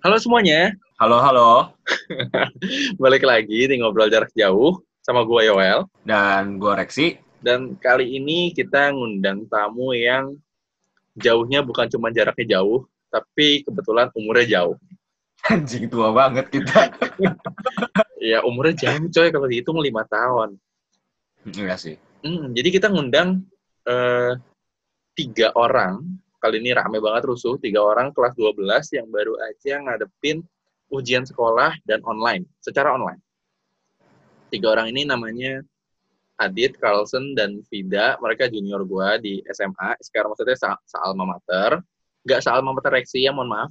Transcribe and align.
Halo 0.00 0.16
semuanya, 0.16 0.72
Halo, 0.96 1.20
halo. 1.20 1.76
balik 3.04 3.20
lagi 3.20 3.68
di 3.68 3.76
Ngobrol 3.76 4.08
Jarak 4.08 4.32
Jauh 4.32 4.80
sama 5.04 5.28
gue 5.28 5.44
Yoel. 5.44 5.84
Dan 6.08 6.56
gue 6.56 6.72
Reksi. 6.72 7.20
Dan 7.36 7.76
kali 7.76 8.16
ini 8.16 8.48
kita 8.56 8.96
ngundang 8.96 9.44
tamu 9.52 9.92
yang 9.92 10.40
jauhnya 11.20 11.60
bukan 11.60 11.84
cuma 11.92 12.08
jaraknya 12.08 12.56
jauh, 12.56 12.88
tapi 13.12 13.60
kebetulan 13.60 14.08
umurnya 14.16 14.46
jauh. 14.48 14.80
Anjing 15.52 15.84
tua 15.92 16.16
banget 16.16 16.48
kita. 16.48 16.80
Ya 18.24 18.40
umurnya 18.44 18.76
jauh 18.76 19.04
coy 19.04 19.28
kalau 19.28 19.48
dihitung 19.52 19.84
lima 19.84 20.08
tahun. 20.08 20.56
Enggak 21.44 21.76
sih. 21.76 21.96
Hmm, 22.24 22.56
jadi 22.56 22.68
kita 22.72 22.88
ngundang 22.88 23.44
eh, 23.84 24.32
tiga 25.12 25.52
orang, 25.52 26.04
kali 26.40 26.58
ini 26.64 26.72
rame 26.72 26.98
banget 26.98 27.28
rusuh, 27.28 27.60
tiga 27.60 27.84
orang 27.84 28.10
kelas 28.16 28.32
12 28.34 28.96
yang 28.96 29.06
baru 29.12 29.36
aja 29.44 29.78
ngadepin 29.84 30.40
ujian 30.90 31.22
sekolah 31.28 31.76
dan 31.84 32.00
online, 32.08 32.48
secara 32.64 32.96
online. 32.96 33.20
Tiga 34.50 34.74
orang 34.74 34.90
ini 34.90 35.06
namanya 35.06 35.62
Adit, 36.40 36.80
Carlson, 36.80 37.36
dan 37.36 37.60
Vida. 37.68 38.16
Mereka 38.18 38.48
junior 38.48 38.80
gua 38.88 39.20
di 39.20 39.44
SMA. 39.52 40.00
Sekarang 40.00 40.32
maksudnya 40.32 40.56
sa 40.56 40.98
alma 41.04 41.36
mater. 41.36 41.84
Nggak 42.24 42.48
alma 42.48 42.72
mater 42.72 42.90
Reksi 42.96 43.28
ya, 43.28 43.30
mohon 43.30 43.52
maaf. 43.52 43.70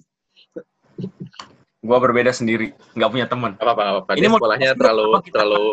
Gue 1.82 1.98
berbeda 1.98 2.30
sendiri. 2.30 2.78
Nggak 2.94 3.10
punya 3.10 3.26
teman. 3.26 3.52
Apa-apa, 3.58 4.06
apa 4.06 4.12
Ini 4.16 4.22
Dia 4.22 4.30
mau- 4.30 4.40
sekolahnya 4.40 4.70
terlalu, 4.78 5.10
terlalu, 5.34 5.66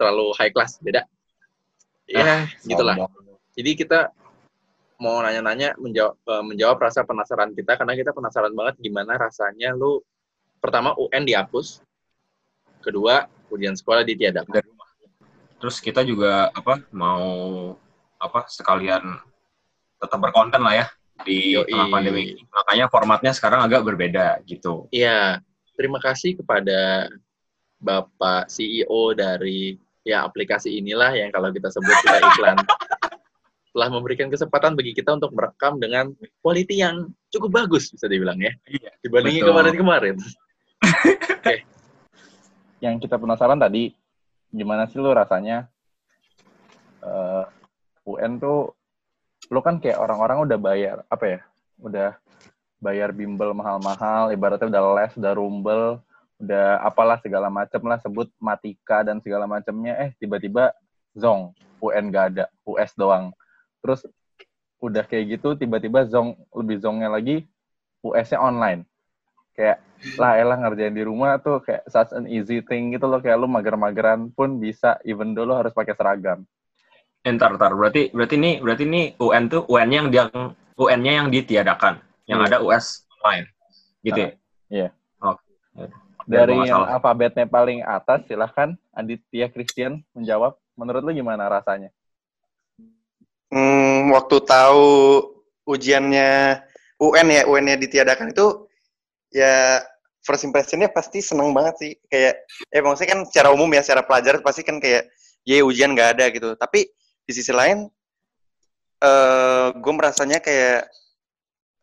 terlalu 0.00 0.26
high 0.40 0.52
class. 0.54 0.80
Beda. 0.80 1.04
Ya, 2.08 2.48
gitulah. 2.64 2.96
Jadi 3.54 3.70
kita 3.76 4.10
mau 5.00 5.18
nanya-nanya 5.24 5.74
menjawab 5.80 6.14
eh, 6.20 6.44
menjawab 6.44 6.76
rasa 6.78 7.02
penasaran 7.08 7.56
kita 7.56 7.80
karena 7.80 7.96
kita 7.96 8.12
penasaran 8.12 8.52
banget 8.52 8.76
gimana 8.78 9.16
rasanya 9.16 9.72
lu 9.72 10.04
pertama 10.60 10.92
UN 11.00 11.24
dihapus, 11.24 11.80
kedua 12.84 13.26
ujian 13.48 13.74
sekolah 13.74 14.04
ditiadakan. 14.04 14.52
Dari 14.52 14.68
rumah. 14.68 14.88
Terus 15.60 15.76
kita 15.80 16.04
juga 16.04 16.52
apa 16.52 16.84
mau 16.92 17.26
apa 18.20 18.44
sekalian 18.52 19.16
tetap 20.00 20.20
berkonten 20.20 20.60
lah 20.60 20.84
ya 20.84 20.86
di 21.24 21.56
Yoi. 21.56 21.68
tengah 21.68 21.88
pandemi. 21.88 22.36
Makanya 22.48 22.86
formatnya 22.92 23.32
sekarang 23.32 23.64
agak 23.64 23.84
berbeda 23.84 24.40
gitu. 24.48 24.88
Iya, 24.92 25.40
terima 25.76 26.00
kasih 26.00 26.36
kepada 26.40 27.08
Bapak 27.80 28.52
CEO 28.52 29.16
dari 29.16 29.80
ya 30.04 30.24
aplikasi 30.24 30.80
inilah 30.80 31.12
yang 31.12 31.32
kalau 31.32 31.52
kita 31.52 31.68
sebut 31.68 31.92
kita 32.04 32.18
iklan 32.24 32.56
telah 33.70 33.88
memberikan 33.88 34.26
kesempatan 34.26 34.74
bagi 34.74 34.92
kita 34.92 35.14
untuk 35.14 35.30
merekam 35.30 35.78
dengan 35.78 36.10
quality 36.42 36.82
yang 36.82 37.06
cukup 37.30 37.62
bagus 37.62 37.94
bisa 37.94 38.10
dibilang 38.10 38.38
ya 38.42 38.50
Iya. 38.66 38.90
dibandingin 39.06 39.46
kemarin-kemarin. 39.46 40.16
yang 42.84 42.96
kita 42.98 43.20
penasaran 43.20 43.60
tadi 43.60 43.94
gimana 44.50 44.90
sih 44.90 44.98
lu 44.98 45.14
rasanya 45.14 45.70
eh, 47.04 47.44
UN 48.08 48.40
tuh 48.42 48.74
lu 49.50 49.60
kan 49.62 49.78
kayak 49.78 50.00
orang-orang 50.02 50.42
udah 50.42 50.58
bayar 50.58 50.96
apa 51.06 51.24
ya 51.26 51.40
udah 51.80 52.10
bayar 52.80 53.12
bimbel 53.12 53.52
mahal-mahal 53.52 54.32
ibaratnya 54.32 54.68
udah 54.72 54.82
les 54.98 55.12
udah 55.14 55.32
rumbel 55.36 55.84
udah 56.40 56.80
apalah 56.80 57.20
segala 57.20 57.52
macem 57.52 57.84
lah 57.84 58.00
sebut 58.00 58.32
matika 58.40 59.04
dan 59.04 59.20
segala 59.20 59.44
macamnya 59.44 59.92
eh 60.00 60.10
tiba-tiba 60.16 60.72
zong 61.12 61.52
UN 61.84 62.08
gak 62.08 62.26
ada 62.34 62.44
US 62.64 62.96
doang 62.96 63.32
terus 63.80 64.04
udah 64.80 65.04
kayak 65.04 65.36
gitu 65.36 65.56
tiba-tiba 65.56 66.08
zong 66.08 66.36
lebih 66.56 66.80
zongnya 66.80 67.12
lagi 67.12 67.44
US-nya 68.00 68.40
online 68.40 68.88
kayak 69.52 69.76
lah 70.16 70.40
elah 70.40 70.56
ngerjain 70.56 70.96
di 70.96 71.04
rumah 71.04 71.36
tuh 71.36 71.60
kayak 71.60 71.84
such 71.84 72.16
an 72.16 72.24
easy 72.24 72.64
thing 72.64 72.88
gitu 72.96 73.04
loh 73.04 73.20
kayak 73.20 73.36
lu 73.36 73.44
mager-mageran 73.44 74.32
pun 74.32 74.56
bisa 74.56 74.96
even 75.04 75.36
dulu 75.36 75.52
harus 75.52 75.72
pakai 75.72 75.92
seragam 75.92 76.44
Eh, 77.20 77.36
Ntar, 77.36 77.52
ntar. 77.60 77.76
Berarti, 77.76 78.08
berarti 78.16 78.40
ini, 78.40 78.64
berarti 78.64 78.88
ini 78.88 79.12
UN 79.20 79.52
tuh 79.52 79.68
UN-nya 79.68 79.96
yang 80.00 80.08
dia, 80.08 80.24
UN-nya 80.80 81.12
yang 81.20 81.28
ditiadakan, 81.28 82.00
yang 82.24 82.40
Iya. 82.40 82.48
ada 82.48 82.56
US 82.64 83.04
online, 83.20 83.44
gitu 84.00 84.20
ya. 84.24 84.30
iya. 84.72 84.88
Oke. 85.20 85.44
dari 86.24 86.56
gua 86.56 86.64
nggak 86.64 86.72
yang 86.72 86.82
alfabetnya 86.96 87.44
paling 87.44 87.84
atas 87.84 88.24
silahkan 88.24 88.72
Aditya 88.96 89.52
Christian 89.52 90.00
menjawab 90.16 90.56
menurut 90.80 91.04
lu 91.04 91.12
gimana 91.12 91.44
rasanya 91.44 91.92
Hmm, 93.50 94.14
waktu 94.14 94.36
tahu 94.46 94.86
ujiannya 95.66 96.62
UN 97.02 97.26
ya, 97.34 97.42
UN-nya 97.50 97.76
ditiadakan 97.82 98.30
itu 98.30 98.70
ya 99.34 99.82
first 100.22 100.46
impression-nya 100.46 100.90
pasti 100.94 101.18
seneng 101.18 101.50
banget 101.50 101.74
sih. 101.82 101.92
Kayak, 102.06 102.46
eh 102.70 102.80
maksudnya 102.82 103.10
kan 103.18 103.20
secara 103.26 103.48
umum 103.50 103.66
ya, 103.74 103.82
secara 103.82 104.06
pelajaran 104.06 104.40
pasti 104.46 104.62
kan 104.62 104.78
kayak, 104.78 105.10
ya 105.42 105.66
ujian 105.66 105.92
nggak 105.98 106.18
ada 106.18 106.30
gitu. 106.30 106.54
Tapi 106.54 106.86
di 107.26 107.32
sisi 107.34 107.50
lain, 107.50 107.90
eh 109.02 109.66
gue 109.74 109.92
merasanya 109.94 110.38
kayak 110.38 110.86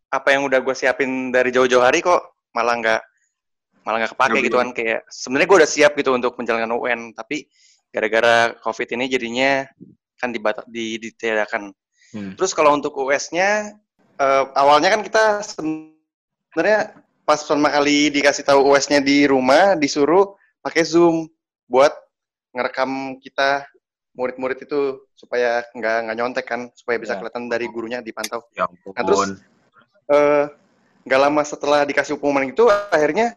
apa 0.08 0.28
yang 0.32 0.48
udah 0.48 0.60
gue 0.64 0.76
siapin 0.76 1.36
dari 1.36 1.52
jauh-jauh 1.52 1.84
hari 1.84 2.00
kok 2.00 2.48
malah 2.56 2.80
nggak 2.80 3.02
malah 3.84 3.98
nggak 4.04 4.14
kepake 4.16 4.40
gitu 4.48 4.56
kan 4.60 4.70
kayak 4.72 5.04
sebenarnya 5.12 5.48
gue 5.48 5.58
udah 5.64 5.72
siap 5.72 5.92
gitu 6.00 6.16
untuk 6.16 6.36
menjalankan 6.40 6.72
UN 6.76 7.12
tapi 7.12 7.48
gara-gara 7.92 8.56
covid 8.64 8.88
ini 8.96 9.12
jadinya 9.12 9.68
kan 10.18 10.34
di 10.34 10.98
ditiadakan 11.00 11.72
Hmm. 12.16 12.40
Terus 12.40 12.56
kalau 12.56 12.72
untuk 12.72 12.96
US-nya, 12.96 13.76
eh, 14.16 14.44
awalnya 14.56 14.96
kan 14.96 15.04
kita 15.04 15.44
sebenarnya 15.44 16.96
pas 17.28 17.44
pertama 17.44 17.68
kali 17.68 18.08
dikasih 18.16 18.48
tahu 18.48 18.72
US-nya 18.72 19.04
di 19.04 19.28
rumah, 19.28 19.76
disuruh 19.76 20.32
pakai 20.64 20.88
Zoom 20.88 21.28
buat 21.68 21.92
ngerekam 22.56 23.20
kita 23.20 23.68
murid-murid 24.16 24.64
itu 24.66 25.04
supaya 25.14 25.62
nggak 25.76 25.98
nggak 26.08 26.18
nyontek 26.18 26.46
kan, 26.48 26.72
supaya 26.74 26.98
bisa 26.98 27.14
Ya. 27.14 27.20
kelihatan 27.20 27.52
dari 27.52 27.68
gurunya 27.68 28.00
dipantau. 28.00 28.42
Ya 28.56 28.66
Nah, 28.66 29.04
terus 29.04 29.44
eh, 30.08 30.46
nggak 31.04 31.22
lama 31.28 31.44
setelah 31.44 31.84
dikasih 31.84 32.16
hukuman 32.16 32.48
itu, 32.48 32.72
akhirnya 32.72 33.36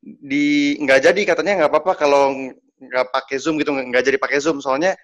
di 0.00 0.74
nggak 0.80 1.12
jadi 1.12 1.20
katanya 1.28 1.52
nggak 1.62 1.70
apa-apa 1.70 1.92
kalau 1.94 2.32
nggak 2.80 3.06
pakai 3.12 3.36
Zoom 3.36 3.60
gitu, 3.60 3.70
nggak 3.70 4.02
jadi 4.02 4.16
pakai 4.18 4.40
Zoom 4.40 4.58
soalnya 4.64 4.96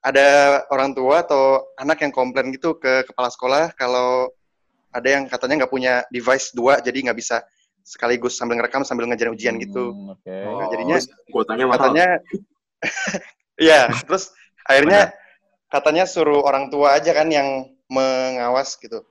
ada 0.00 0.60
orang 0.72 0.96
tua 0.96 1.20
atau 1.20 1.60
anak 1.76 2.00
yang 2.00 2.12
komplain 2.12 2.48
gitu 2.56 2.76
ke 2.80 3.04
kepala 3.04 3.28
sekolah 3.28 3.76
kalau 3.76 4.32
ada 4.90 5.08
yang 5.08 5.28
katanya 5.28 5.64
nggak 5.64 5.72
punya 5.72 5.94
device 6.08 6.50
dua 6.56 6.80
jadi 6.80 7.10
nggak 7.10 7.18
bisa 7.20 7.44
sekaligus 7.84 8.36
sambil 8.36 8.60
ngerekam 8.60 8.84
sambil 8.84 9.08
ngejarin 9.08 9.34
ujian 9.36 9.56
gitu. 9.60 9.92
Hmm, 9.92 10.14
oke. 10.14 10.30
Nah, 10.30 10.66
jadinya 10.72 10.96
kuotanya 11.32 11.64
mahal. 11.66 11.76
katanya 11.78 12.06
ya 13.70 13.80
terus 14.04 14.32
akhirnya 14.64 15.12
katanya 15.68 16.04
suruh 16.08 16.42
orang 16.44 16.72
tua 16.72 16.96
aja 16.96 17.12
kan 17.12 17.28
yang 17.28 17.70
mengawas 17.90 18.78
gitu. 18.80 19.04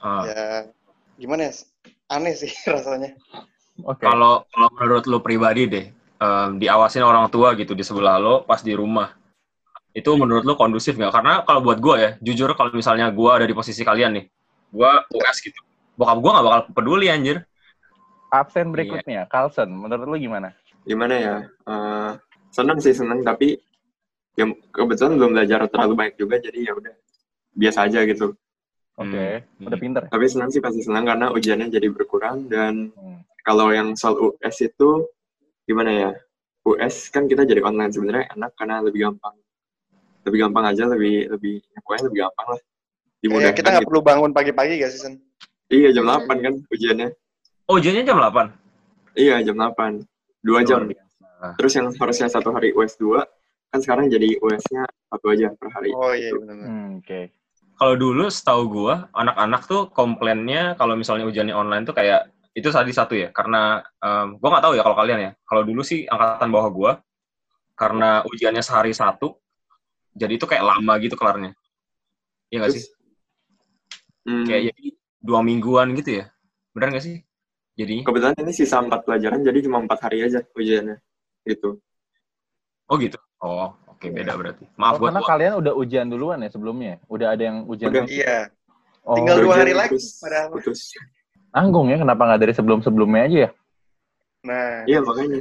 Ah. 0.00 0.24
ya 0.24 0.44
gimana 1.20 1.50
ya? 1.50 1.52
Aneh 2.08 2.34
sih 2.34 2.50
rasanya. 2.72 3.14
Oke. 3.84 4.02
Kalau 4.04 4.48
kalau 4.48 4.68
menurut 4.76 5.04
lu 5.08 5.18
pribadi 5.20 5.68
deh, 5.68 5.86
em, 6.20 6.50
diawasin 6.56 7.04
orang 7.04 7.28
tua 7.28 7.52
gitu 7.56 7.76
di 7.76 7.84
sebelah 7.84 8.16
lo 8.16 8.44
pas 8.44 8.60
di 8.64 8.72
rumah, 8.72 9.12
itu 9.96 10.10
menurut 10.14 10.44
lu 10.46 10.54
kondusif 10.54 10.94
nggak? 10.98 11.12
Karena 11.12 11.32
kalau 11.46 11.60
buat 11.66 11.78
gue 11.82 11.96
ya, 11.98 12.10
jujur 12.22 12.54
kalau 12.58 12.70
misalnya 12.74 13.10
gue 13.10 13.30
ada 13.30 13.46
di 13.46 13.54
posisi 13.56 13.82
kalian 13.82 14.10
nih, 14.18 14.24
gue 14.74 14.90
US 15.18 15.38
gitu, 15.42 15.60
bokap 15.98 16.18
gue 16.22 16.30
nggak 16.30 16.46
bakal 16.46 16.60
peduli 16.76 17.06
anjir. 17.10 17.42
absen 18.30 18.70
berikutnya 18.70 19.26
Carlson 19.26 19.68
menurut 19.70 20.06
lu 20.06 20.16
gimana 20.18 20.54
Gimana 20.86 21.14
ya? 21.16 21.36
Eh, 21.68 22.10
seneng 22.50 22.78
sih 22.80 22.94
seneng 22.96 23.20
tapi 23.22 23.58
ya 24.38 24.46
kebetulan 24.72 25.18
belum 25.18 25.30
belajar 25.36 25.60
terlalu 25.68 25.94
banyak 25.98 26.14
juga 26.18 26.36
jadi 26.40 26.58
ya 26.70 26.72
udah 26.78 26.94
biasa 27.54 27.78
aja 27.90 28.00
gitu. 28.06 28.34
oke 28.98 29.24
Hmm. 29.60 29.66
udah 29.68 29.78
pinter 29.78 30.02
Tapi 30.10 30.24
senang 30.26 30.50
sih 30.54 30.62
pasti 30.64 30.80
senang 30.82 31.04
karena 31.06 31.26
ujiannya 31.34 31.68
jadi 31.70 31.88
berkurang 31.92 32.48
dan 32.48 32.90
Hmm. 32.96 33.20
kalau 33.46 33.72
yang 33.74 33.94
soal 33.98 34.16
US 34.20 34.56
itu 34.62 34.90
gimana 35.68 35.90
ya? 35.92 36.10
US 36.66 37.08
kan 37.14 37.24
kita 37.30 37.42
jadi 37.48 37.62
online 37.64 37.92
sebenarnya 37.92 38.26
enak 38.36 38.52
karena 38.58 38.84
lebih 38.84 39.00
gampang. 39.10 39.36
Lebih 40.26 40.38
gampang 40.48 40.64
aja, 40.68 40.84
lebih 40.84 41.28
lebih 41.32 41.54
ya 41.64 41.78
pokoknya 41.80 42.04
lebih 42.12 42.20
gampang 42.28 42.46
lah. 42.52 42.60
ya, 42.60 43.20
Dimudahkan 43.20 43.56
kita 43.56 43.68
nggak 43.68 43.82
gitu. 43.84 43.88
perlu 43.92 44.02
bangun 44.04 44.30
pagi-pagi 44.32 44.72
gak 44.80 44.90
sih 44.92 45.00
Sen? 45.00 45.14
Iya 45.70 45.88
jam 45.94 46.04
8 46.08 46.26
kan 46.40 46.54
ujiannya. 46.66 47.08
Oh, 47.70 47.78
ujiannya 47.78 48.02
jam 48.02 48.18
8? 48.18 48.50
Iya 49.14 49.36
jam 49.46 49.56
8. 49.56 50.02
Dua 50.42 50.60
jam. 50.64 50.88
Terus 51.56 51.72
yang 51.72 51.88
harusnya 51.94 52.28
satu 52.28 52.52
hari 52.52 52.74
US 52.76 52.98
2, 52.98 53.22
kan 53.70 53.78
sekarang 53.80 54.10
jadi 54.10 54.36
US-nya 54.42 54.84
satu 55.08 55.30
aja 55.30 55.54
per 55.56 55.68
hari. 55.72 55.94
oh 55.94 56.12
iya 56.12 56.34
benar 56.36 56.56
Hmm, 56.58 56.88
oke 57.00 57.20
Kalau 57.80 57.94
dulu 57.96 58.28
setahu 58.28 58.62
gue, 58.68 58.94
anak-anak 59.16 59.62
tuh 59.64 59.88
komplainnya 59.88 60.76
kalau 60.76 61.00
misalnya 61.00 61.24
ujiannya 61.24 61.56
online 61.56 61.88
tuh 61.88 61.96
kayak 61.96 62.28
itu 62.52 62.68
tadi 62.68 62.92
satu 62.92 63.16
ya, 63.16 63.32
karena 63.32 63.80
em, 64.04 64.36
gue 64.36 64.48
nggak 64.52 64.64
tahu 64.68 64.74
ya 64.76 64.82
kalau 64.84 64.96
kalian 65.00 65.20
ya. 65.22 65.32
Kalau 65.48 65.62
dulu 65.64 65.80
sih 65.80 66.04
angkatan 66.04 66.50
bawah 66.52 66.68
gue, 66.68 66.92
karena 67.72 68.20
ujiannya 68.28 68.60
sehari 68.60 68.92
satu, 68.92 69.32
jadi 70.20 70.32
itu 70.36 70.44
kayak 70.44 70.60
lama 70.62 70.92
gitu 71.00 71.16
kelarnya. 71.16 71.56
Iya 72.52 72.56
nggak 72.60 72.72
sih? 72.76 72.84
Hmm, 74.20 74.44
Kayak 74.44 74.76
jadi 74.76 74.84
dua 75.18 75.40
mingguan 75.40 75.96
gitu 75.96 76.20
ya. 76.20 76.24
Benar 76.76 76.92
nggak 76.92 77.04
sih? 77.04 77.16
Jadi, 77.72 78.04
Kebetulan 78.04 78.36
ini 78.36 78.52
sisa 78.52 78.76
empat 78.76 79.08
pelajaran, 79.08 79.40
jadi 79.40 79.64
cuma 79.64 79.80
empat 79.80 80.04
hari 80.04 80.20
aja 80.20 80.44
ujiannya. 80.52 81.00
Gitu. 81.48 81.80
oh 82.84 82.96
gitu. 83.00 83.16
Oh, 83.40 83.72
oke 83.88 84.04
beda 84.12 84.36
berarti. 84.36 84.68
Oh, 84.68 84.76
Maaf 84.76 85.00
buat 85.00 85.08
karena 85.08 85.20
gua. 85.24 85.28
kalian 85.32 85.52
udah 85.56 85.72
ujian 85.72 86.06
duluan 86.06 86.44
ya 86.44 86.50
sebelumnya? 86.52 87.00
Udah 87.08 87.32
ada 87.32 87.40
yang 87.40 87.64
ujian 87.64 87.88
Udah. 87.88 88.04
dulu? 88.04 88.12
Iya. 88.12 88.36
Oh, 89.00 89.16
Tinggal 89.16 89.36
dua 89.40 89.54
hari 89.56 89.72
lagi, 89.72 89.96
terus 89.96 90.20
padahal. 90.20 90.52
Putus. 90.52 90.92
nanggung 91.50 91.88
ya, 91.88 91.96
kenapa 91.96 92.22
nggak 92.28 92.40
dari 92.44 92.52
sebelum-sebelumnya 92.52 93.22
aja 93.24 93.38
ya? 93.48 93.50
Nah, 94.44 94.84
Iya, 94.84 94.98
makanya. 95.00 95.40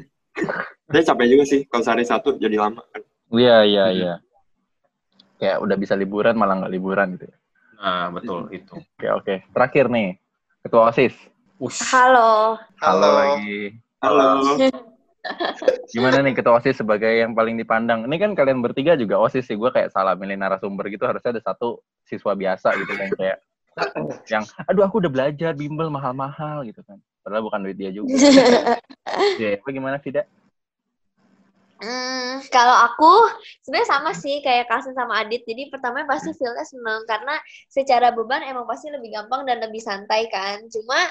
Saya 0.89 1.03
capek 1.05 1.27
juga 1.27 1.43
sih, 1.43 1.59
kalau 1.67 1.83
sehari 1.83 2.05
satu 2.07 2.39
jadi 2.39 2.55
lama 2.55 2.79
kan. 2.89 3.01
Iya, 3.29 3.57
iya, 3.67 3.83
Hmm. 3.85 4.28
Kayak 5.39 5.63
udah 5.63 5.77
bisa 5.79 5.95
liburan 5.95 6.35
malah 6.35 6.59
nggak 6.59 6.73
liburan 6.75 7.15
gitu 7.15 7.31
ya. 7.31 7.37
Nah, 7.79 8.11
betul 8.11 8.51
itu. 8.51 8.75
Oke, 8.75 9.07
oke. 9.07 9.35
Terakhir 9.55 9.87
nih, 9.87 10.19
Ketua 10.67 10.91
OSIS. 10.91 11.15
Ush. 11.63 11.79
Halo. 11.95 12.59
halo. 12.83 13.09
lagi. 13.15 13.79
Halo. 14.03 14.59
Gimana 15.95 16.19
nih 16.23 16.35
Ketua 16.35 16.59
OSIS 16.59 16.83
sebagai 16.83 17.07
yang 17.07 17.31
paling 17.31 17.55
dipandang? 17.55 18.03
Ini 18.03 18.15
kan 18.19 18.31
kalian 18.35 18.59
bertiga 18.59 18.99
juga 18.99 19.15
OSIS 19.19 19.47
sih. 19.47 19.55
Gue 19.55 19.71
kayak 19.71 19.95
salah 19.95 20.19
milih 20.19 20.35
narasumber 20.35 20.91
gitu. 20.91 21.07
Harusnya 21.07 21.39
ada 21.39 21.43
satu 21.43 21.79
siswa 22.03 22.35
biasa 22.35 22.75
gitu 22.75 22.91
yang 22.99 23.11
kayak 23.15 23.37
yang 24.33 24.43
aduh 24.67 24.83
aku 24.83 24.99
udah 24.99 25.11
belajar 25.11 25.55
bimbel 25.55 25.87
mahal-mahal 25.87 26.67
gitu 26.67 26.83
kan. 26.83 26.99
Padahal 27.23 27.47
bukan 27.47 27.63
duit 27.63 27.79
dia 27.79 27.91
juga. 27.95 28.11
Iya. 29.09 29.59
Apa 29.59 29.73
gimana 29.73 29.97
tidak? 29.99 30.29
Hmm, 31.79 32.43
kalau 32.51 32.75
aku 32.91 33.11
sebenarnya 33.63 33.87
sama 33.87 34.11
sih 34.11 34.43
kayak 34.43 34.67
Kasin 34.67 34.91
sama 34.91 35.23
Adit. 35.23 35.47
Jadi 35.47 35.71
pertama 35.71 36.03
pasti 36.03 36.35
feel-nya 36.35 36.67
seneng 36.67 37.07
karena 37.07 37.39
secara 37.71 38.11
beban 38.11 38.43
emang 38.43 38.67
pasti 38.67 38.91
lebih 38.91 39.15
gampang 39.15 39.47
dan 39.47 39.63
lebih 39.63 39.79
santai 39.79 40.27
kan. 40.27 40.59
Cuma 40.67 41.07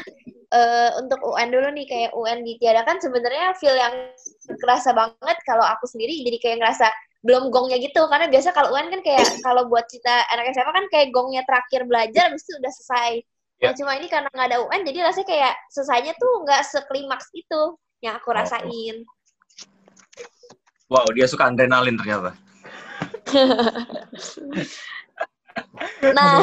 eh, 0.52 0.90
untuk 1.00 1.24
UN 1.24 1.48
dulu 1.48 1.68
nih 1.72 1.86
kayak 1.88 2.10
UN 2.12 2.44
ditiadakan 2.44 3.00
sebenarnya 3.00 3.56
feel 3.56 3.72
yang 3.80 4.12
kerasa 4.60 4.92
banget 4.92 5.36
kalau 5.48 5.64
aku 5.64 5.88
sendiri 5.88 6.12
jadi 6.28 6.36
kayak 6.36 6.56
ngerasa 6.60 6.92
belum 7.24 7.48
gongnya 7.48 7.80
gitu 7.80 8.04
karena 8.06 8.28
biasa 8.28 8.52
kalau 8.52 8.68
UN 8.76 8.92
kan 8.92 9.00
kayak 9.00 9.24
kalau 9.40 9.66
buat 9.72 9.88
kita 9.88 10.28
anak 10.36 10.52
SMA 10.52 10.72
kan 10.72 10.86
kayak 10.92 11.08
gongnya 11.16 11.42
terakhir 11.48 11.88
belajar 11.88 12.28
habis 12.28 12.44
itu 12.44 12.60
udah 12.60 12.72
selesai. 12.76 13.12
Nah, 13.58 13.72
cuma 13.74 13.96
ini 13.96 14.06
karena 14.06 14.28
nggak 14.30 14.48
ada 14.52 14.58
UN 14.68 14.80
jadi 14.84 14.98
rasanya 15.08 15.28
kayak 15.32 15.52
selesainya 15.72 16.12
tuh 16.20 16.32
nggak 16.44 16.60
seklimaks 16.68 17.32
itu 17.32 17.62
yang 18.04 18.20
aku 18.20 18.30
Oh. 18.30 19.17
Wow, 20.92 21.06
dia 21.16 21.26
suka 21.28 21.48
adrenalin 21.48 21.96
ternyata. 22.00 22.32
Nah, 26.08 26.38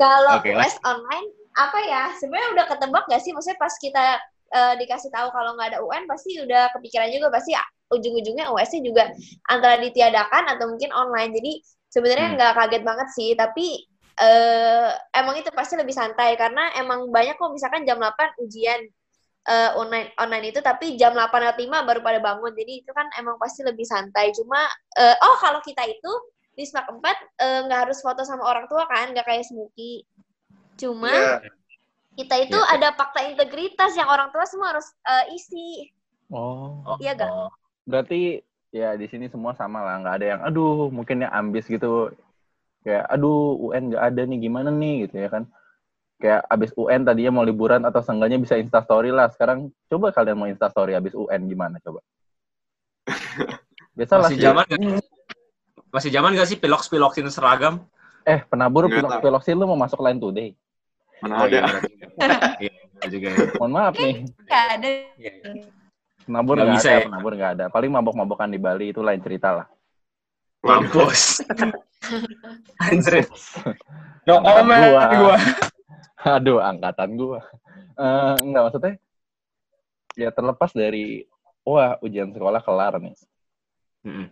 kalau 0.00 0.36
Oke, 0.36 0.52
US 0.56 0.74
online 0.84 1.28
apa 1.56 1.78
ya? 1.86 2.02
Sebenarnya 2.20 2.50
udah 2.56 2.66
ketebak 2.70 3.04
gak 3.10 3.22
sih? 3.24 3.32
Maksudnya 3.34 3.58
pas 3.60 3.74
kita 3.80 4.06
eh, 4.54 4.74
dikasih 4.80 5.10
tahu 5.14 5.28
kalau 5.32 5.54
nggak 5.56 5.76
ada 5.76 5.80
UN 5.84 6.04
pasti 6.10 6.38
udah 6.42 6.70
kepikiran 6.74 7.10
juga 7.14 7.28
pasti 7.32 7.52
ujung-ujungnya 7.90 8.50
US-nya 8.54 8.82
juga 8.86 9.04
antara 9.50 9.78
ditiadakan 9.82 10.44
atau 10.56 10.66
mungkin 10.70 10.90
online. 10.94 11.32
Jadi 11.36 11.52
sebenarnya 11.90 12.26
Hmm. 12.26 12.36
nggak 12.38 12.52
kaget 12.58 12.82
banget 12.86 13.08
sih, 13.16 13.30
tapi 13.34 13.66
eh, 14.20 14.90
emang 15.16 15.34
itu 15.40 15.50
pasti 15.54 15.74
lebih 15.80 15.94
santai 15.96 16.36
karena 16.38 16.70
emang 16.78 17.08
banyak 17.10 17.34
kok 17.40 17.50
misalkan 17.54 17.82
jam 17.88 17.98
8 17.98 18.30
ujian 18.42 18.80
eh, 19.48 19.70
online 19.76 20.12
online 20.20 20.52
itu 20.52 20.60
tapi 20.60 20.96
jam 21.00 21.16
8.05 21.16 21.86
baru 21.88 22.00
pada 22.04 22.20
bangun. 22.20 22.52
Jadi 22.52 22.84
itu 22.84 22.90
kan 22.92 23.08
emang 23.16 23.40
pasti 23.40 23.64
lebih 23.64 23.84
santai. 23.88 24.32
Cuma 24.36 24.60
eh, 24.98 25.16
oh 25.24 25.36
kalau 25.40 25.60
kita 25.64 25.84
itu 25.88 26.12
di 26.52 26.66
SMAK 26.66 26.86
4 27.00 27.16
eh, 27.40 27.60
nggak 27.68 27.80
harus 27.88 27.98
foto 28.04 28.20
sama 28.26 28.44
orang 28.44 28.68
tua 28.68 28.84
kan, 28.84 29.14
nggak 29.14 29.24
kayak 29.24 29.46
Smuki. 29.48 30.04
Cuma 30.76 31.12
Iya. 31.12 31.40
kita 32.18 32.36
itu 32.42 32.58
Iya. 32.58 32.74
ada 32.76 32.88
fakta 32.92 33.24
integritas 33.24 33.96
yang 33.96 34.08
orang 34.10 34.28
tua 34.34 34.44
semua 34.44 34.76
harus 34.76 34.88
eh, 35.08 35.36
isi. 35.36 35.88
Oh. 36.30 36.96
Iya 37.02 37.16
gak? 37.18 37.30
Oh, 37.30 37.50
Berarti 37.88 38.38
ya 38.70 38.94
di 38.94 39.06
sini 39.10 39.26
semua 39.26 39.56
sama 39.58 39.82
lah. 39.82 39.98
Nggak 39.98 40.14
ada 40.20 40.26
yang 40.36 40.40
aduh 40.46 40.88
mungkin 40.94 41.26
yang 41.26 41.32
ambis 41.34 41.66
gitu. 41.66 42.12
Kayak 42.86 43.04
aduh 43.12 43.56
UN 43.60 43.92
nggak 43.92 44.04
ada 44.14 44.22
nih 44.24 44.38
gimana 44.40 44.70
nih 44.72 45.08
gitu 45.08 45.16
ya 45.20 45.28
kan. 45.28 45.44
Kayak 46.20 46.44
abis 46.52 46.70
UN 46.76 47.00
tadinya 47.08 47.32
mau 47.40 47.44
liburan 47.48 47.80
atau 47.80 48.04
seenggaknya 48.04 48.36
bisa 48.36 48.60
instastory 48.60 49.08
lah. 49.08 49.32
Sekarang 49.32 49.72
coba 49.88 50.12
kalian 50.12 50.36
mau 50.36 50.44
instastory 50.46 50.92
abis 50.92 51.16
UN 51.16 51.48
gimana 51.48 51.80
coba? 51.80 52.04
Biasa 53.96 54.14
lah 54.20 54.28
Masih 54.28 54.36
sih. 54.36 54.44
zaman 54.44 54.64
gak? 54.68 54.80
Masih 55.90 56.10
zaman 56.12 56.30
gak 56.36 56.48
sih 56.52 56.58
piloks-piloksin 56.60 57.26
seragam? 57.32 57.80
Eh, 58.28 58.44
penabur 58.52 58.84
pilok 58.92 59.16
tahu. 59.16 59.32
piloksin 59.32 59.56
lu 59.56 59.64
mau 59.64 59.80
masuk 59.80 60.04
line 60.04 60.20
today. 60.20 60.48
Mana 61.24 61.40
Oh 61.40 61.46
iya, 61.48 61.64
ada. 61.64 61.78
Iya, 62.60 62.72
iya 63.00 63.06
juga 63.08 63.28
ya. 63.32 63.38
Mohon 63.56 63.72
maaf 63.72 63.94
nih. 63.96 64.14
Nggak 64.44 64.64
ada. 64.76 64.88
Iya. 65.16 65.32
Penabur 66.28 66.54
Nggak 66.60 66.70
bisa 66.76 66.88
ada, 66.88 66.92
ya? 66.92 67.04
penabur 67.08 67.32
nggak 67.32 67.52
ada. 67.56 67.64
Paling 67.72 67.90
mabok-mabokan 67.96 68.48
di 68.52 68.60
Bali 68.60 68.92
itu 68.92 69.00
lain 69.00 69.24
cerita 69.24 69.48
lah. 69.56 69.66
Mampus. 70.60 71.40
Anjir. 72.76 73.24
No 74.28 74.44
comment 74.44 74.84
gua. 75.16 75.36
Aduh, 76.36 76.60
angkatan 76.60 77.16
gua. 77.16 77.40
Eh, 77.96 78.34
enggak 78.44 78.62
maksudnya 78.68 78.94
ya 80.18 80.28
terlepas 80.34 80.72
dari 80.74 81.24
wah 81.64 81.96
ujian 82.04 82.32
sekolah 82.32 82.60
kelar 82.60 83.00
nih. 83.00 83.16
Mm-mm. 84.04 84.26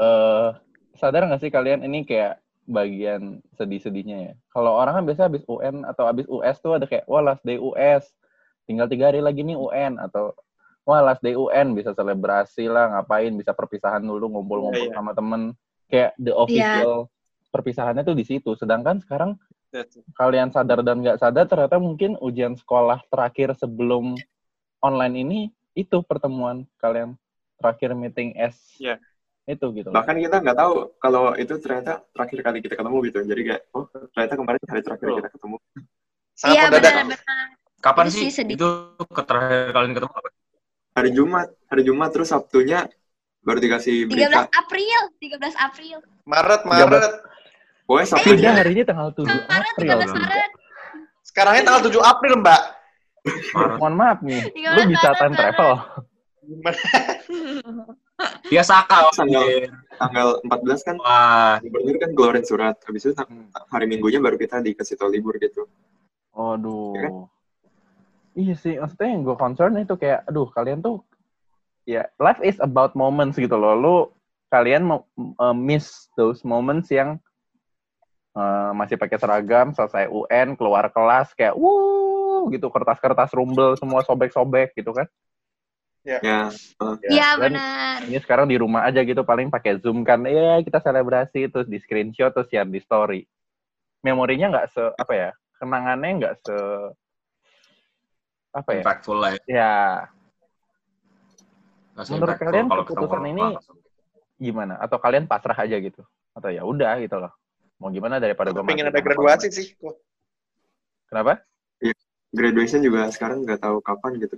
Eh 0.00 0.48
sadar 0.96 1.26
nggak 1.26 1.42
sih 1.42 1.50
kalian 1.50 1.82
ini 1.84 2.06
kayak 2.06 2.40
bagian 2.64 3.44
sedih-sedihnya 3.60 4.18
ya. 4.32 4.34
Kalau 4.52 4.72
orang 4.72 5.00
kan 5.00 5.04
biasa 5.04 5.28
habis 5.28 5.44
UN 5.44 5.84
atau 5.84 6.08
habis 6.08 6.24
US 6.28 6.56
tuh 6.64 6.80
ada 6.80 6.88
kayak 6.88 7.04
wah 7.04 7.20
last 7.20 7.44
day 7.44 7.60
US, 7.60 8.08
tinggal 8.64 8.88
tiga 8.88 9.12
hari 9.12 9.20
lagi 9.20 9.44
nih 9.44 9.56
UN 9.56 10.00
atau 10.00 10.32
wah 10.88 11.00
last 11.04 11.20
day 11.20 11.36
UN 11.36 11.76
bisa 11.76 11.92
selebrasi 11.92 12.68
lah 12.68 12.96
ngapain 12.96 13.32
bisa 13.36 13.52
perpisahan 13.52 14.00
dulu 14.04 14.32
ngumpul-ngumpul 14.32 14.88
Iya, 14.88 14.92
iya. 14.92 14.96
sama 14.96 15.12
temen 15.12 15.52
kayak 15.88 16.12
the 16.16 16.32
official 16.32 17.12
perpisahannya 17.52 18.02
tuh 18.04 18.16
di 18.16 18.24
situ. 18.24 18.56
Sedangkan 18.56 19.00
sekarang 19.04 19.36
kalian 20.14 20.48
sadar 20.48 20.80
dan 20.80 21.02
nggak 21.02 21.18
sadar 21.18 21.44
ternyata 21.44 21.76
mungkin 21.76 22.14
ujian 22.18 22.54
sekolah 22.54 23.02
terakhir 23.08 23.58
sebelum 23.58 24.14
online 24.78 25.16
ini 25.18 25.40
itu 25.72 25.98
pertemuan 26.00 26.62
kalian 26.78 27.18
terakhir 27.58 27.90
meeting 27.92 28.36
S 28.36 28.54
Iya. 28.78 29.02
itu 29.44 29.66
gitu. 29.74 29.90
Bahkan 29.90 30.16
kita 30.16 30.36
nggak 30.40 30.56
tahu 30.56 30.72
kalau 30.96 31.34
itu 31.34 31.58
ternyata 31.58 32.00
terakhir 32.14 32.38
kali 32.40 32.58
kita 32.62 32.74
ketemu 32.76 32.96
gitu. 33.04 33.18
Jadi 33.24 33.42
kayak, 33.44 33.62
oh 33.72 33.84
ternyata 34.08 34.34
kemarin 34.38 34.60
hari 34.64 34.80
terakhir 34.80 35.04
Betul. 35.04 35.18
kita 35.20 35.30
ketemu. 35.34 35.56
Sangat 36.32 36.54
Iya 36.54 36.62
mendadak. 36.64 36.82
benar-benar. 36.94 37.48
Kapan 37.84 38.06
sih 38.08 38.20
sih 38.24 38.32
sedih. 38.32 38.56
itu 38.56 38.68
terakhir 39.20 39.68
kalian 39.70 39.92
ketemu? 39.92 40.12
apa? 40.16 40.28
Hari 40.94 41.10
Jumat, 41.12 41.48
hari 41.68 41.82
Jumat 41.84 42.10
terus 42.14 42.28
Sabtunya 42.32 42.86
baru 43.44 43.58
dikasih 43.60 44.08
13 44.08 44.14
berita. 44.14 44.40
April, 44.56 45.00
13 45.20 45.52
April. 45.60 45.96
Maret, 46.24 46.60
13. 46.64 47.12
Maret. 47.84 48.08
Pokoknya 48.08 48.08
Beda 48.08 48.16
Sabtunya 48.16 48.50
hari 48.56 48.70
ini 48.72 48.82
tanggal 48.84 49.08
7 49.12 49.24
Maret, 49.28 49.44
April 49.48 49.84
13 49.84 50.08
loh. 50.08 50.14
Maret. 50.16 50.50
Sekarangnya 51.24 51.62
tanggal 51.68 51.82
7 51.88 52.00
April, 52.00 52.32
Mbak. 52.40 52.60
Maret. 53.54 53.76
Mohon 53.80 53.94
maaf 53.96 54.18
nih, 54.24 54.40
13 54.52 54.76
lu 54.76 54.82
bisa 54.88 55.08
Maret, 55.08 55.18
time 55.20 55.34
Maret. 55.34 55.40
travel. 55.56 55.72
Dia 58.48 58.62
sakal. 58.62 59.04
Tanggal- 59.16 59.68
tanggal 59.94 60.28
14 60.46 60.86
kan 60.86 60.96
Wah, 61.02 61.56
gubernur 61.60 61.96
kan 61.98 62.10
ngeluarin 62.14 62.46
surat. 62.46 62.76
Habis 62.84 63.10
itu 63.10 63.14
hari 63.70 63.86
Minggunya 63.86 64.20
baru 64.22 64.36
kita 64.38 64.60
dikasih 64.60 64.96
tahu 64.98 65.10
libur 65.10 65.34
gitu. 65.40 65.66
Aduh. 66.34 66.94
Ya 66.94 67.00
kan? 67.08 67.12
Iya 68.34 68.54
sih, 68.58 68.74
maksudnya 68.82 69.14
yang 69.14 69.22
gue 69.22 69.36
concern 69.38 69.78
itu 69.78 69.94
kayak, 69.94 70.26
aduh 70.26 70.50
kalian 70.50 70.82
tuh, 70.82 71.06
ya 71.86 72.02
life 72.18 72.42
is 72.42 72.58
about 72.58 72.98
moments 72.98 73.38
gitu 73.38 73.54
loh. 73.54 73.78
Lu 73.78 73.96
kalian 74.50 74.82
mau 74.82 75.06
uh, 75.38 75.54
miss 75.54 76.10
those 76.18 76.42
moments 76.42 76.90
yang 76.90 77.22
uh, 78.34 78.70
masih 78.76 78.98
pakai 78.98 79.16
seragam, 79.16 79.72
selesai 79.72 80.10
UN, 80.10 80.58
keluar 80.58 80.90
kelas 80.90 81.32
kayak, 81.32 81.54
wuh 81.56 82.50
gitu 82.52 82.68
kertas-kertas 82.68 83.32
rumbel 83.32 83.78
semua 83.80 84.02
sobek-sobek 84.04 84.74
gitu 84.76 84.92
kan? 84.92 85.06
Ya, 86.04 86.20
Iya 87.04 87.28
dan 87.40 87.56
benar. 87.56 87.98
Ini 88.04 88.18
sekarang 88.20 88.46
di 88.48 88.60
rumah 88.60 88.84
aja 88.84 89.00
gitu 89.00 89.24
paling 89.24 89.48
pakai 89.48 89.80
Zoom 89.80 90.04
kan. 90.04 90.20
Ya 90.28 90.60
kita 90.60 90.80
selebrasi 90.80 91.48
terus 91.48 91.64
di 91.64 91.80
screenshot 91.80 92.32
terus 92.36 92.48
share 92.52 92.68
di 92.68 92.80
story. 92.80 93.24
Memorinya 94.04 94.52
nggak 94.52 94.68
se 94.68 94.84
apa 95.00 95.12
ya? 95.16 95.30
Kenangannya 95.56 96.10
nggak 96.20 96.34
se 96.44 96.56
apa 98.52 98.70
ya? 98.76 98.82
impactful 98.84 99.16
lah 99.16 99.30
ya. 99.32 99.40
Ya, 99.48 99.72
Menurut 102.10 102.36
kalian 102.36 102.66
kalau 102.68 102.84
keputusan 102.84 103.24
ini- 103.32 103.56
langsung. 103.56 103.78
gimana? 104.36 104.76
Atau 104.82 104.98
kalian 105.00 105.24
pasrah 105.24 105.56
aja 105.56 105.76
gitu? 105.78 106.02
Atau 106.36 106.50
ya 106.52 106.66
udah 106.66 106.98
gitu 107.00 107.16
loh. 107.16 107.32
Mau 107.84 107.92
gimana 107.92 108.16
daripada 108.16 108.48
gue 108.48 108.64
pengen 108.64 108.88
ada 108.88 108.96
graduasi 109.04 109.52
sih. 109.52 109.76
Gua. 109.76 109.92
Kenapa? 111.12 111.44
graduation 112.34 112.82
juga 112.82 113.06
sekarang 113.14 113.46
nggak 113.46 113.62
tahu 113.62 113.78
kapan 113.78 114.18
gitu. 114.18 114.34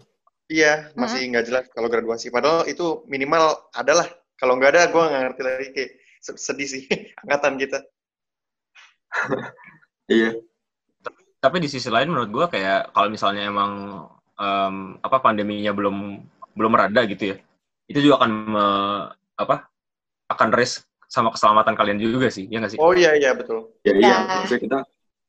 Iya, 0.52 0.92
masih 0.98 1.30
nggak 1.32 1.46
jelas 1.48 1.64
kalau 1.72 1.88
graduasi. 1.88 2.28
Padahal 2.28 2.66
itu 2.66 3.06
minimal 3.06 3.70
adalah. 3.72 4.04
Kalau 4.36 4.58
nggak 4.60 4.70
ada, 4.76 4.82
gue 4.92 5.00
nggak 5.00 5.22
ngerti 5.24 5.42
lagi. 5.46 5.68
Kayak 5.72 5.90
se- 6.20 6.36
sedih 6.42 6.68
sih 6.68 6.82
angkatan 7.22 7.54
kita. 7.56 7.78
Iya. 10.06 10.38
tapi 11.42 11.58
di 11.58 11.66
sisi 11.66 11.90
lain 11.90 12.10
menurut 12.10 12.30
gua 12.30 12.46
kayak 12.46 12.94
kalau 12.94 13.10
misalnya 13.10 13.42
emang 13.46 14.06
em, 14.38 15.02
apa 15.02 15.18
pandeminya 15.18 15.74
belum 15.74 16.22
belum 16.54 16.70
merada 16.70 17.02
gitu 17.10 17.34
ya 17.34 17.36
itu 17.90 18.06
juga 18.06 18.22
akan 18.22 18.30
me- 18.50 19.06
apa 19.34 19.66
akan 20.30 20.48
risk 20.54 20.86
sama 21.06 21.30
keselamatan 21.30 21.74
kalian 21.74 21.98
juga 21.98 22.28
sih 22.28 22.50
ya 22.50 22.58
nggak 22.58 22.72
sih 22.74 22.80
Oh 22.80 22.90
iya 22.92 23.14
iya 23.14 23.30
betul. 23.32 23.72
Ya 23.86 23.94
iya, 23.94 24.16
Ya. 24.20 24.36
maksudnya 24.42 24.62
kita 24.62 24.78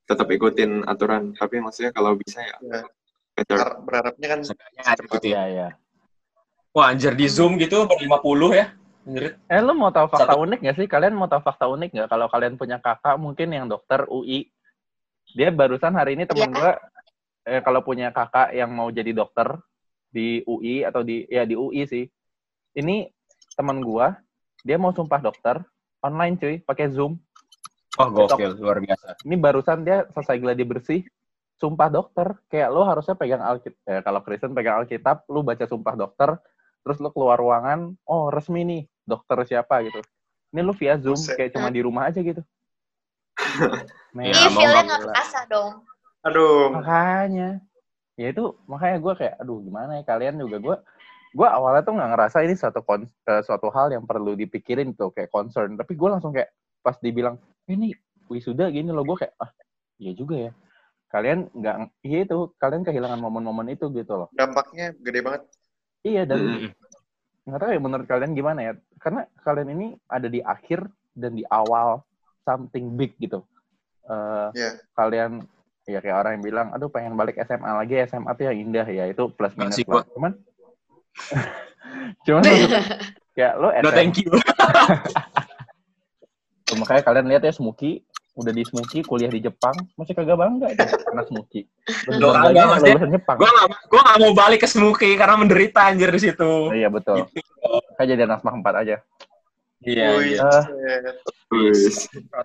tetap 0.08 0.28
ikutin 0.28 0.88
aturan, 0.88 1.36
tapi 1.36 1.60
maksudnya 1.60 1.92
kalau 1.92 2.16
bisa 2.16 2.40
ya 2.42 2.58
Ya. 2.60 2.82
better. 3.36 3.60
Berharapnya 3.84 4.28
kan 4.34 4.40
ada 4.82 5.04
gitu 5.06 5.28
ya 5.28 5.36
Iya, 5.36 5.44
iya. 5.48 5.68
wah 6.74 6.90
anjir 6.90 7.14
di 7.14 7.28
zoom 7.28 7.58
gitu 7.58 7.86
ber 7.86 7.98
50 7.98 8.54
ya 8.54 8.74
Anjir. 9.08 9.40
Eh, 9.48 9.62
lu 9.64 9.72
mau 9.72 9.88
tahu 9.88 10.12
fakta 10.12 10.36
Satu. 10.36 10.44
unik 10.44 10.60
nggak 10.60 10.78
sih? 10.78 10.88
Kalian 10.88 11.16
mau 11.16 11.32
tahu 11.32 11.40
fakta 11.40 11.66
unik 11.72 11.90
nggak? 11.96 12.08
Kalau 12.12 12.28
kalian 12.28 12.54
punya 12.60 12.78
kakak 12.78 13.16
mungkin 13.16 13.56
yang 13.56 13.66
dokter 13.72 14.04
UI, 14.04 14.52
dia 15.32 15.48
barusan 15.48 15.96
hari 15.96 16.20
ini 16.20 16.28
temen 16.28 16.52
Iya. 16.52 16.56
gua, 16.56 16.72
eh, 17.48 17.62
kalau 17.64 17.80
punya 17.82 18.12
kakak 18.12 18.52
yang 18.52 18.68
mau 18.68 18.92
jadi 18.92 19.16
dokter 19.16 19.48
di 20.12 20.44
UI 20.44 20.84
atau 20.84 21.08
di 21.08 21.24
ya 21.28 21.48
di 21.48 21.56
UI 21.56 21.88
sih, 21.88 22.04
ini 22.76 23.08
teman 23.56 23.80
gua, 23.80 24.12
dia 24.68 24.76
mau 24.76 24.92
sumpah 24.92 25.24
dokter 25.24 25.64
online 26.04 26.36
cuy, 26.36 26.56
pakai 26.60 26.92
Zoom. 26.92 27.16
wah 27.98 28.12
gokil 28.14 28.54
luar 28.62 28.78
biasa 28.78 29.18
Ini 29.26 29.36
barusan 29.40 29.82
dia 29.82 30.06
selesai 30.14 30.38
gladi 30.38 30.62
bersih, 30.68 31.02
sumpah 31.58 31.90
dokter. 31.90 32.38
Kayak 32.52 32.70
lo 32.76 32.86
harusnya 32.86 33.16
pegang 33.18 33.42
Alkitab, 33.42 33.80
eh, 33.90 34.02
kalau 34.06 34.20
Kristen 34.22 34.54
pegang 34.54 34.84
Alkitab, 34.84 35.26
lu 35.32 35.42
baca 35.42 35.66
sumpah 35.66 35.96
dokter, 35.98 36.38
terus 36.86 37.00
lu 37.02 37.10
keluar 37.10 37.42
ruangan, 37.42 37.96
oh 38.06 38.30
resmi 38.30 38.62
nih, 38.68 38.84
dokter 39.02 39.42
siapa 39.48 39.82
gitu. 39.88 40.04
Ini 40.54 40.62
lu 40.62 40.76
via 40.78 41.00
Zoom, 41.02 41.18
Buset. 41.18 41.36
kayak 41.40 41.52
cuma 41.58 41.74
di 41.74 41.82
rumah 41.82 42.12
aja 42.12 42.20
gitu. 42.22 42.44
Ya, 44.18 44.34
Ih, 44.34 44.50
mau 44.50 44.62
feel-nya 44.66 44.82
nggak 44.86 45.02
kerasa 45.10 45.40
dong. 45.50 45.74
aduh. 46.26 46.74
Makanya, 46.74 47.62
ya 48.18 48.28
itu 48.34 48.54
makanya 48.66 48.98
gue 48.98 49.14
kayak, 49.14 49.36
aduh 49.42 49.58
gimana 49.62 50.02
ya 50.02 50.04
kalian 50.06 50.42
juga 50.42 50.58
gue, 50.58 50.76
gue 51.38 51.46
awalnya 51.46 51.86
tuh 51.86 51.94
nggak 51.94 52.10
ngerasa 52.18 52.38
ini 52.42 52.58
suatu 52.58 52.82
kon, 52.82 53.06
eh, 53.06 53.42
suatu 53.46 53.70
hal 53.70 53.94
yang 53.94 54.10
perlu 54.10 54.34
dipikirin 54.34 54.98
tuh 54.98 55.14
kayak 55.14 55.30
concern, 55.30 55.78
tapi 55.78 55.94
gue 55.94 56.10
langsung 56.10 56.34
kayak 56.34 56.50
pas 56.82 56.98
dibilang 56.98 57.38
ini 57.70 57.94
wisuda 58.26 58.74
gini 58.74 58.90
loh 58.90 59.06
gue 59.06 59.22
kayak 59.22 59.38
ah 59.38 59.54
iya 60.02 60.18
juga 60.18 60.50
ya. 60.50 60.52
Kalian 61.08 61.48
nggak, 61.54 61.76
iya 62.04 62.26
itu 62.26 62.52
kalian 62.58 62.82
kehilangan 62.84 63.22
momen-momen 63.22 63.70
itu 63.70 63.86
gitu 63.94 64.26
loh. 64.26 64.28
Dampaknya 64.34 64.98
gede 64.98 65.20
banget. 65.22 65.42
Iya 66.02 66.26
dan 66.26 66.40
Mm-mm. 66.42 66.72
nggak 67.48 67.60
tahu 67.62 67.72
ya 67.72 67.80
menurut 67.80 68.06
kalian 68.10 68.34
gimana 68.34 68.60
ya? 68.60 68.74
Karena 68.98 69.22
kalian 69.46 69.70
ini 69.78 69.88
ada 70.10 70.28
di 70.28 70.42
akhir 70.42 70.90
dan 71.14 71.38
di 71.38 71.46
awal 71.48 72.02
something 72.44 72.98
big 72.98 73.14
gitu. 73.22 73.46
Eh, 74.10 74.50
Iya. 74.58 74.72
Kalian 74.98 75.46
ya 75.88 76.04
kayak 76.04 76.18
orang 76.20 76.32
yang 76.40 76.44
bilang, 76.44 76.68
aduh 76.76 76.92
pengen 76.92 77.16
balik 77.16 77.40
SMA 77.48 77.72
lagi, 77.72 77.96
SMA 78.12 78.32
tuh 78.36 78.44
yang 78.52 78.58
indah 78.60 78.88
ya 78.88 79.08
itu 79.08 79.32
plus 79.32 79.56
minus 79.56 79.80
sih, 79.80 79.88
lah. 79.88 80.04
Cuman, 80.12 80.36
cuman 82.26 82.42
kayak 83.38 83.54
lo 83.62 83.70
no 83.70 83.78
SMA, 83.78 83.94
thank 83.94 84.18
you. 84.22 84.32
Tuh, 86.68 86.76
makanya 86.76 87.02
kalian 87.06 87.28
lihat 87.32 87.44
ya 87.48 87.54
Smuki 87.56 88.04
udah 88.38 88.54
di 88.54 88.64
Smuki 88.68 89.02
kuliah 89.02 89.32
di 89.32 89.40
Jepang. 89.40 89.74
Masih 89.96 90.14
kagak 90.14 90.36
bangga 90.36 90.68
itu 90.70 90.84
karena 90.84 91.24
Smuki. 91.26 91.62
Lo 92.12 92.36
kagak, 92.36 92.84
Jepang. 93.08 93.38
gue 93.40 93.50
gak, 93.50 93.68
gua 93.88 94.02
gak 94.04 94.20
mau 94.20 94.34
balik 94.36 94.60
ke 94.62 94.68
Smuki 94.68 95.16
karena 95.16 95.40
menderita 95.40 95.88
anjir 95.88 96.12
di 96.12 96.22
situ. 96.22 96.76
Iya 96.76 96.92
betul. 96.92 97.26
Kayak 97.96 98.08
jadi 98.14 98.22
anak 98.28 98.44
empat 98.44 98.76
aja. 98.84 98.98
iya 99.86 100.18
Wih, 100.18 100.36
iya. 100.36 100.52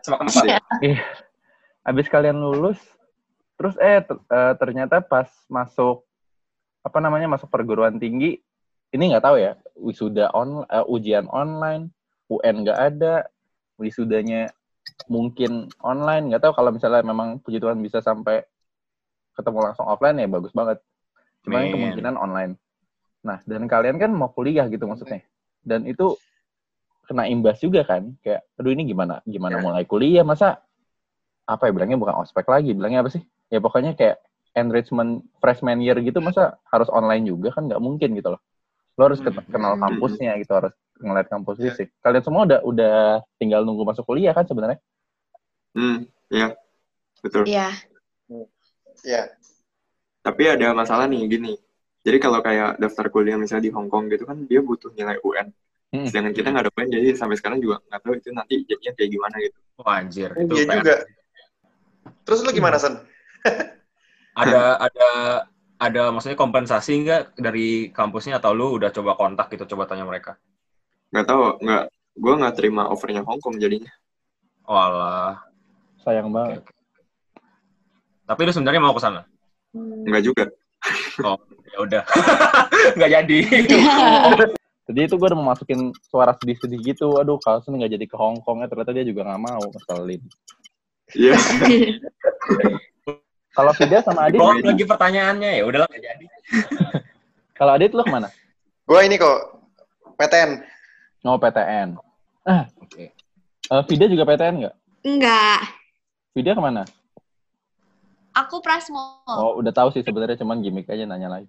Sama 0.05 0.23
keempat 0.23 0.61
Abis 1.83 2.07
kalian 2.07 2.39
lulus, 2.39 2.79
terus 3.59 3.75
eh 3.83 4.07
ter- 4.07 4.23
eh, 4.23 4.55
ternyata 4.55 5.03
pas 5.03 5.27
masuk 5.51 6.07
apa 6.87 6.99
namanya 7.03 7.27
masuk 7.27 7.51
perguruan 7.51 7.99
tinggi, 7.99 8.39
ini 8.93 9.13
nggak 9.13 9.25
tahu 9.25 9.37
ya 9.41 9.53
wisuda 9.81 10.31
on 10.37 10.69
eh, 10.69 10.85
ujian 10.87 11.27
online, 11.33 11.89
UN 12.29 12.57
nggak 12.63 12.79
ada, 12.79 13.27
wisudanya 13.81 14.53
mungkin 15.09 15.73
online, 15.81 16.29
nggak 16.31 16.43
tahu 16.45 16.53
kalau 16.55 16.71
misalnya 16.71 17.03
memang 17.03 17.41
puji 17.41 17.59
Tuhan 17.59 17.81
bisa 17.81 18.05
sampai 18.05 18.45
ketemu 19.33 19.59
langsung 19.65 19.89
offline 19.89 20.21
ya 20.21 20.29
bagus 20.29 20.53
banget. 20.53 20.79
Cuma 21.43 21.65
kemungkinan 21.65 22.15
online. 22.21 22.53
Nah 23.25 23.41
dan 23.49 23.65
kalian 23.67 23.97
kan 23.97 24.13
mau 24.13 24.31
kuliah 24.31 24.69
gitu 24.69 24.85
maksudnya, 24.85 25.25
dan 25.65 25.89
itu 25.89 26.15
kena 27.09 27.27
imbas 27.27 27.59
juga 27.59 27.83
kan, 27.83 28.15
kayak 28.23 28.47
aduh 28.61 28.71
ini 28.71 28.87
gimana 28.87 29.25
gimana 29.27 29.59
Ya. 29.59 29.63
mulai 29.65 29.85
kuliah 29.89 30.23
masa 30.23 30.63
apa 31.43 31.67
ya 31.67 31.75
bilangnya 31.75 31.99
bukan 31.99 32.23
ospek 32.23 32.47
lagi 32.47 32.71
bilangnya 32.71 33.03
apa 33.03 33.11
sih 33.11 33.23
ya 33.51 33.59
pokoknya 33.59 33.99
kayak 33.99 34.23
enrichment 34.55 35.27
freshman 35.43 35.83
year 35.83 35.99
gitu 35.99 36.23
masa 36.23 36.55
harus 36.71 36.87
online 36.93 37.27
juga 37.27 37.51
kan 37.51 37.67
nggak 37.67 37.83
mungkin 37.83 38.15
gitu 38.15 38.39
loh 38.39 38.41
lo 38.93 39.03
harus 39.09 39.21
ket- 39.21 39.49
kenal 39.49 39.75
Hmm. 39.75 39.83
kampusnya 39.83 40.37
gitu 40.37 40.53
harus 40.53 40.73
ngeliat 40.99 41.27
kampus 41.27 41.57
Ya. 41.59 41.73
fisik 41.73 41.89
kalian 41.99 42.23
semua 42.23 42.43
udah 42.45 42.61
udah 42.63 42.97
tinggal 43.37 43.65
nunggu 43.65 43.83
masuk 43.83 44.05
kuliah 44.05 44.33
kan 44.33 44.45
sebenarnya 44.45 44.79
Hmm, 45.73 46.05
iya. 46.29 46.53
Betul. 47.25 47.49
Iya. 47.49 47.73
Iya. 49.01 49.23
Tapi 50.21 50.43
ada 50.45 50.77
masalah 50.77 51.09
nih 51.09 51.25
gini. 51.25 51.57
Jadi 52.05 52.21
kalau 52.21 52.45
kayak 52.45 52.77
daftar 52.77 53.09
kuliah 53.09 53.41
misalnya 53.41 53.67
di 53.67 53.73
Hong 53.73 53.89
Kong 53.89 54.13
gitu 54.13 54.29
kan 54.29 54.45
dia 54.45 54.61
butuh 54.61 54.93
nilai 54.93 55.17
UN. 55.25 55.49
Hmm. 55.89 56.05
Sedangkan 56.05 56.37
kita 56.37 56.53
nggak 56.53 56.65
ada 56.69 56.73
UN 56.77 56.89
jadi 56.93 57.09
sampai 57.17 57.41
sekarang 57.41 57.65
juga 57.65 57.81
nggak 57.89 58.01
tahu 58.05 58.13
itu 58.21 58.29
nanti 58.37 58.55
jadinya 58.69 58.93
kayak 58.93 59.11
gimana 59.17 59.37
gitu. 59.41 59.59
Wah, 59.81 59.97
anjir 59.97 60.29
Oh, 60.29 60.45
itu 60.45 60.53
iya 60.61 60.65
juga. 60.77 60.95
Terus 62.29 62.39
lu 62.45 62.51
gimana, 62.53 62.77
San? 62.77 62.95
ada 64.37 64.61
ada 64.77 65.09
ada 65.83 66.15
maksudnya 66.15 66.39
kompensasi 66.39 67.03
nggak 67.03 67.35
dari 67.35 67.91
kampusnya 67.91 68.39
atau 68.39 68.55
lu 68.55 68.79
udah 68.79 68.95
coba 68.95 69.19
kontak 69.19 69.51
gitu 69.51 69.67
coba 69.75 69.91
tanya 69.91 70.07
mereka 70.07 70.39
Nggak 71.13 71.27
tahu, 71.29 71.45
nggak. 71.61 71.85
Gue 72.17 72.35
nggak 72.41 72.55
terima 72.57 72.89
offernya 72.89 73.21
Hong 73.27 73.43
Kong 73.43 73.59
jadinya. 73.59 73.91
walah 74.63 75.43
sayang 76.01 76.31
banget 76.31 76.63
tapi 78.23 78.41
lu 78.47 78.53
sebenarnya 78.55 78.79
mau 78.81 78.95
ke 78.95 79.03
sana 79.03 79.27
Hmm. 79.73 80.05
Nggak 80.05 80.23
juga. 80.23 80.45
ya 81.73 81.79
udah 81.81 82.03
nggak 83.01 83.11
jadi 83.11 83.39
jadi 84.93 85.01
itu 85.09 85.15
gue 85.17 85.29
udah 85.33 85.39
mau 85.41 85.57
masukin 85.57 85.89
suara 86.05 86.37
sedih-sedih 86.37 86.93
gitu 86.93 87.17
aduh 87.17 87.41
Carlson 87.41 87.81
nggak 87.81 87.97
jadi 87.97 88.05
ke 88.05 88.17
Hong 88.21 88.45
Kong 88.45 88.61
ya 88.61 88.69
ternyata 88.69 88.93
dia 88.93 89.09
juga 89.09 89.25
nggak 89.25 89.41
mau 89.41 89.65
ngeselin 89.65 90.21
Iya. 91.13 91.37
Kalau 93.53 93.73
Fida 93.77 94.01
sama 94.01 94.27
Adit 94.29 94.41
Kok 94.41 94.65
lagi 94.65 94.85
pertanyaannya 94.89 95.51
ya 95.61 95.63
udahlah. 95.69 95.89
Nggak 95.89 96.03
jadi. 96.03 96.25
Kalau 97.53 97.73
Adit 97.77 97.93
lu 97.93 98.03
ke 98.03 98.11
mana? 98.11 98.29
Gue 98.89 99.01
ini 99.07 99.17
kok 99.17 99.39
PTN. 100.19 100.51
mau 101.23 101.39
PTN 101.39 101.95
oke. 102.83 103.05
Eh, 103.71 103.83
Vida 103.87 104.05
juga 104.11 104.27
PTN 104.27 104.55
nggak? 104.67 104.75
Enggak. 105.07 105.61
Vida 106.35 106.51
ke 106.53 106.63
mana? 106.63 106.83
Aku 108.33 108.65
Prasmo. 108.65 109.21
oh 109.29 109.61
udah 109.61 109.71
tahu 109.71 109.93
sih 109.93 110.01
sebenarnya 110.01 110.41
cuman 110.41 110.65
gimmick 110.65 110.89
aja 110.89 111.05
nanya 111.05 111.29
lagi. 111.29 111.49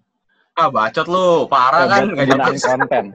Ah 0.53 0.67
bacot 0.69 1.07
lu. 1.07 1.47
Parah 1.47 1.87
Eh, 1.87 1.89
kan 1.89 2.03
nggak 2.11 2.27
kegunaan 2.27 2.53
jadi 2.53 2.61
konten. 2.61 3.05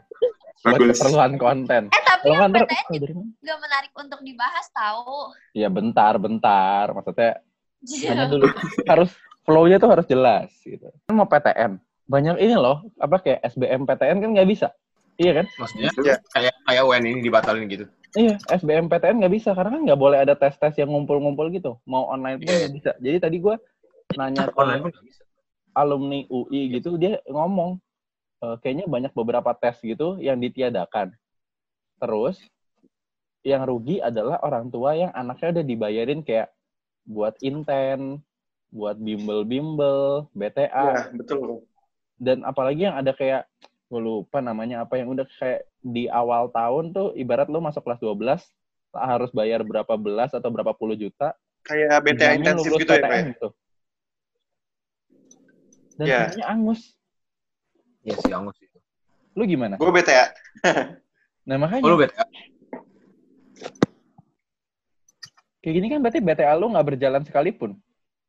Buat 0.59 0.75
Bagus. 0.75 0.97
keperluan 0.99 1.33
konten. 1.39 1.83
Eh 1.93 2.03
tapi 2.03 2.25
kalau 2.27 2.35
yang 2.35 2.51
nggak 2.51 2.65
ntar 2.65 2.67
PTN 2.67 3.15
oh, 3.15 3.27
juga 3.39 3.55
menarik 3.63 3.93
untuk 3.95 4.21
dibahas 4.25 4.67
tahu. 4.75 5.13
ya 5.55 5.69
bentar 5.71 6.13
bentar. 6.19 6.85
Maksudnya 6.91 7.31
hanya 7.83 8.27
dulu 8.27 8.47
harus 8.85 9.11
flow-nya 9.43 9.79
tuh 9.79 9.91
harus 9.91 10.07
jelas 10.07 10.51
gitu. 10.61 10.91
Kan 11.07 11.15
mau 11.15 11.25
PTN 11.25 11.79
banyak 12.09 12.41
ini 12.41 12.57
loh 12.57 12.89
apa 12.97 13.21
kayak 13.21 13.45
SBM 13.47 13.85
PTN 13.85 14.19
kan 14.19 14.31
nggak 14.33 14.49
bisa. 14.49 14.69
Iya 15.19 15.43
kan? 15.43 15.47
Maksudnya 15.57 15.91
Iya. 15.99 16.17
kayak 16.31 16.55
kayak 16.65 16.83
UN 16.85 17.05
ini 17.05 17.19
dibatalin 17.21 17.65
gitu. 17.67 17.85
Iya 18.13 18.35
SBM 18.49 18.89
PTN 18.89 19.21
nggak 19.21 19.35
bisa 19.35 19.51
karena 19.53 19.71
kan 19.73 19.83
nggak 19.85 20.01
boleh 20.01 20.19
ada 20.19 20.33
tes 20.33 20.57
tes 20.57 20.75
yang 20.75 20.89
ngumpul-ngumpul 20.89 21.49
gitu. 21.51 21.77
Mau 21.85 22.09
online 22.09 22.39
pun 22.39 22.49
Iya. 22.49 22.59
nggak 22.65 22.75
bisa. 22.75 22.91
Jadi 22.97 23.17
tadi 23.19 23.37
gue 23.39 23.55
nanya 24.17 24.49
ke 24.49 24.57
online 24.57 24.83
pun 24.83 24.93
bisa. 24.99 25.23
alumni 25.73 26.25
UI 26.27 26.75
gitu 26.75 26.97
dia 26.97 27.21
ngomong 27.25 27.79
"Eh, 28.39 28.57
kayaknya 28.59 28.87
banyak 28.87 29.13
beberapa 29.13 29.51
tes 29.53 29.79
gitu 29.79 30.17
yang 30.19 30.39
ditiadakan. 30.39 31.13
Terus 31.99 32.39
yang 33.43 33.63
rugi 33.63 33.99
adalah 33.99 34.39
orang 34.41 34.69
tua 34.69 34.95
yang 34.95 35.11
anaknya 35.11 35.61
udah 35.61 35.65
dibayarin 35.65 36.21
kayak 36.23 36.51
buat 37.09 37.35
inten 37.41 38.21
buat 38.69 39.01
bimbel-bimbel 39.01 40.29
BTA 40.37 40.69
Iya, 40.69 41.17
betul. 41.17 41.65
dan 42.21 42.45
apalagi 42.45 42.85
yang 42.85 43.01
ada 43.01 43.17
kayak 43.17 43.49
gue 43.89 44.01
lupa 44.05 44.45
namanya 44.45 44.85
apa 44.85 45.01
yang 45.01 45.09
udah 45.17 45.25
kayak 45.41 45.65
di 45.81 46.05
awal 46.13 46.53
tahun 46.53 46.93
tuh 46.93 47.17
ibarat 47.17 47.49
lo 47.49 47.65
masuk 47.65 47.81
kelas 47.81 48.05
12 48.05 48.45
harus 48.93 49.31
bayar 49.33 49.65
berapa 49.65 49.97
belas 49.97 50.37
atau 50.37 50.53
berapa 50.53 50.77
puluh 50.77 51.01
juta 51.01 51.33
Kayak 51.65 52.01
BTA 52.01 52.33
intensif 52.37 52.73
gitu 52.81 52.89
ya, 52.89 53.03
PTN 53.03 53.13
ya? 53.13 53.23
gitu. 53.35 53.49
Dan 55.99 56.07
kayaknya 56.07 56.47
angus. 56.47 56.81
Iya 58.07 58.15
sih 58.23 58.33
angus 58.33 58.57
itu 58.63 58.79
Lu 59.37 59.45
gimana? 59.45 59.77
Gue 59.77 59.91
BTA. 59.93 60.33
Nah 61.49 61.57
makanya 61.57 61.89
oh, 61.89 61.97
lu 61.97 62.05
BTA 62.05 62.25
kayak 65.61 65.75
gini 65.75 65.87
kan 65.91 65.99
berarti 66.03 66.21
BTA 66.23 66.55
lu 66.57 66.71
nggak 66.73 66.87
berjalan 66.95 67.23
sekalipun. 67.27 67.75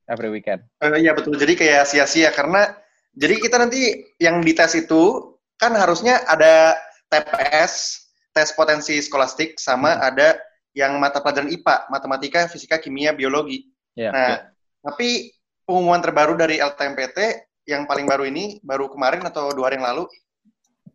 every 0.10 0.34
weekend. 0.34 0.66
Eh, 0.82 1.06
Iya 1.06 1.14
betul. 1.14 1.38
Jadi 1.38 1.54
kayak 1.54 1.86
sia-sia 1.86 2.34
karena 2.34 2.74
jadi 3.14 3.38
kita 3.38 3.62
nanti 3.62 4.10
yang 4.18 4.42
dites 4.42 4.74
itu 4.74 5.38
kan 5.62 5.70
harusnya 5.78 6.26
ada 6.26 6.74
TPS, 7.14 8.06
tes 8.34 8.50
potensi 8.58 8.98
skolastik, 9.06 9.62
sama 9.62 10.02
ada 10.02 10.34
yang 10.74 10.98
mata 10.98 11.22
pelajaran 11.22 11.54
IPA, 11.54 11.94
matematika, 11.94 12.50
fisika, 12.50 12.82
kimia, 12.82 13.14
biologi. 13.14 13.70
Iya. 13.94 14.10
Nah, 14.10 14.34
tapi 14.82 15.30
pengumuman 15.66 16.02
terbaru 16.02 16.34
dari 16.34 16.58
LTMPT 16.58 17.46
yang 17.70 17.86
paling 17.86 18.10
baru 18.10 18.26
ini, 18.26 18.58
baru 18.66 18.90
kemarin 18.90 19.22
atau 19.30 19.54
dua 19.54 19.70
hari 19.70 19.78
yang 19.78 19.94
lalu, 19.94 20.10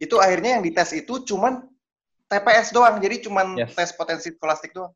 itu 0.02 0.18
akhirnya 0.18 0.58
yang 0.58 0.62
dites 0.66 0.90
itu 0.90 1.22
cuman 1.22 1.62
TPS 2.26 2.74
doang, 2.74 2.98
jadi 2.98 3.22
cuman 3.22 3.62
Yes. 3.62 3.78
tes 3.78 3.94
potensi 3.94 4.34
skolastik 4.34 4.74
doang. 4.74 4.90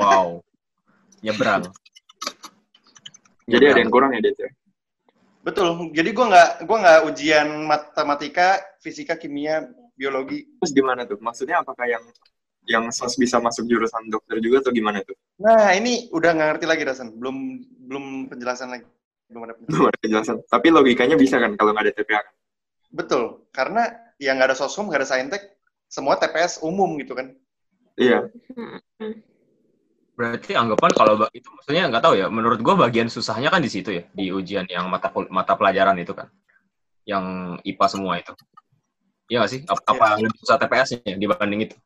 Wow. 0.00 0.40
Nyebrang. 1.24 1.72
Jadi 3.48 3.64
ada 3.64 3.80
yang 3.80 3.92
kurang 3.92 4.12
ya, 4.12 4.20
Det? 4.20 4.36
ya? 4.36 4.50
Betul. 5.44 5.92
Jadi 5.92 6.10
gua 6.12 6.26
nggak 6.32 6.50
gua 6.68 6.78
nggak 6.80 7.00
ujian 7.08 7.48
matematika, 7.64 8.60
fisika, 8.80 9.16
kimia, 9.16 9.64
biologi. 9.96 10.44
Terus 10.60 10.72
gimana 10.72 11.04
tuh? 11.04 11.20
Maksudnya 11.20 11.60
apakah 11.60 11.84
yang 11.88 12.04
yang 12.64 12.88
sos 12.88 13.20
bisa 13.20 13.36
masuk 13.40 13.68
jurusan 13.68 14.08
dokter 14.08 14.40
juga 14.40 14.64
atau 14.64 14.72
gimana 14.72 15.04
tuh? 15.04 15.12
Nah, 15.36 15.76
ini 15.76 16.08
udah 16.12 16.32
nggak 16.32 16.48
ngerti 16.56 16.66
lagi 16.68 16.82
Dasan. 16.88 17.12
Belum 17.16 17.60
belum 17.60 18.32
penjelasan 18.32 18.72
lagi. 18.72 18.88
Belum 19.28 19.44
ada 19.44 19.52
penjelasan. 19.52 19.72
Belum 19.76 19.86
ada 19.92 19.98
kejelasan. 20.00 20.36
Tapi 20.48 20.66
logikanya 20.72 21.16
bisa 21.20 21.36
kan 21.36 21.52
kalau 21.60 21.76
nggak 21.76 21.92
ada 21.92 21.94
TPA 21.96 22.20
kan? 22.24 22.34
Betul. 22.88 23.22
Karena 23.52 23.82
ya 24.16 24.32
nggak 24.32 24.52
ada 24.52 24.56
sosum, 24.56 24.88
nggak 24.88 25.04
ada 25.04 25.08
saintek, 25.08 25.42
semua 25.92 26.16
TPS 26.16 26.64
umum 26.64 26.96
gitu 26.96 27.12
kan. 27.12 27.36
Iya. 28.00 28.32
Berarti 30.14 30.54
anggapan 30.54 30.90
kalau 30.94 31.26
itu 31.34 31.48
maksudnya 31.50 31.90
nggak 31.90 32.04
tahu 32.06 32.14
ya. 32.14 32.26
Menurut 32.30 32.62
gue 32.62 32.74
bagian 32.78 33.10
susahnya 33.10 33.50
kan 33.50 33.58
di 33.58 33.70
situ 33.70 33.90
ya, 33.90 34.02
di 34.14 34.30
ujian 34.30 34.62
yang 34.70 34.86
mata 34.86 35.10
mata 35.26 35.58
pelajaran 35.58 35.98
itu 35.98 36.14
kan, 36.14 36.30
yang 37.02 37.58
IPA 37.66 37.86
semua 37.90 38.22
itu. 38.22 38.30
Iya 39.26 39.42
nggak 39.42 39.50
sih? 39.50 39.60
Apa, 39.66 39.82
apa 39.90 40.06
lebih 40.22 40.38
susah 40.38 40.56
TPS-nya 40.62 41.18
dibanding 41.18 41.60
itu? 41.66 41.76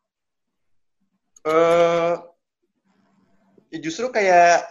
eh 1.49 2.14
ya 3.73 3.78
justru 3.80 4.11
kayak 4.12 4.66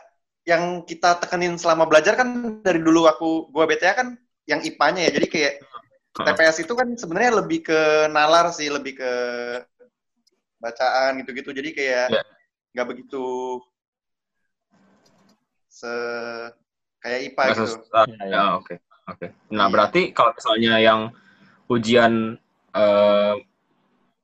yang 0.45 0.83
kita 0.85 1.17
tekenin 1.17 1.57
selama 1.57 1.89
belajar 1.89 2.13
kan 2.13 2.61
dari 2.61 2.77
dulu 2.77 3.09
aku 3.09 3.49
gua 3.49 3.65
BTA 3.65 3.97
kan 3.97 4.07
yang 4.45 4.61
IPA-nya 4.61 5.09
ya. 5.09 5.11
Jadi 5.17 5.27
kayak 5.33 5.53
TPS 6.13 6.57
itu 6.61 6.73
kan 6.77 6.87
sebenarnya 6.93 7.41
lebih 7.41 7.65
ke 7.65 7.79
nalar 8.13 8.53
sih, 8.53 8.69
lebih 8.69 9.01
ke 9.01 9.11
bacaan 10.61 11.25
gitu-gitu. 11.25 11.49
Jadi 11.49 11.69
kayak 11.73 12.07
Ya. 12.13 12.23
Nggak 12.77 12.93
begitu 12.93 13.25
se 15.65 15.89
kayak 17.01 17.33
IPA 17.33 17.43
gitu. 17.49 17.61
susah. 17.73 18.05
Iya, 18.05 18.21
iya. 18.21 18.37
Ya, 18.37 18.43
oke. 18.61 18.75
Oke. 19.07 19.27
Nah, 19.49 19.65
Iya. 19.65 19.73
berarti 19.73 20.01
kalau 20.13 20.31
misalnya 20.37 20.73
yang 20.77 21.09
ujian 21.73 22.37
eh, 22.77 23.33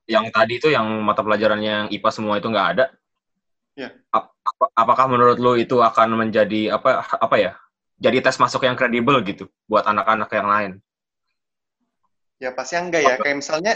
yang 0.06 0.30
tadi 0.30 0.62
itu 0.62 0.70
yang 0.70 0.86
mata 1.02 1.26
pelajarannya 1.26 1.72
yang 1.74 1.88
IPA 1.90 2.10
semua 2.14 2.38
itu 2.38 2.46
nggak 2.46 2.70
ada. 2.78 2.86
Iya. 3.74 3.90
ap- 4.14 4.38
apa- 4.46 4.70
apakah 4.78 5.10
menurut 5.10 5.42
lo 5.42 5.58
itu 5.58 5.82
akan 5.82 6.14
menjadi 6.14 6.78
apa 6.78 7.02
apa 7.02 7.36
ya? 7.42 7.58
Jadi 7.98 8.22
tes 8.22 8.38
masuk 8.38 8.62
yang 8.70 8.78
kredibel 8.78 9.18
gitu 9.26 9.50
buat 9.66 9.82
anak-anak 9.90 10.30
yang 10.30 10.46
lain. 10.46 10.72
Ya 12.38 12.54
pasti 12.54 12.78
enggak 12.78 13.02
ya. 13.02 13.16
Kayak 13.18 13.38
misalnya 13.42 13.74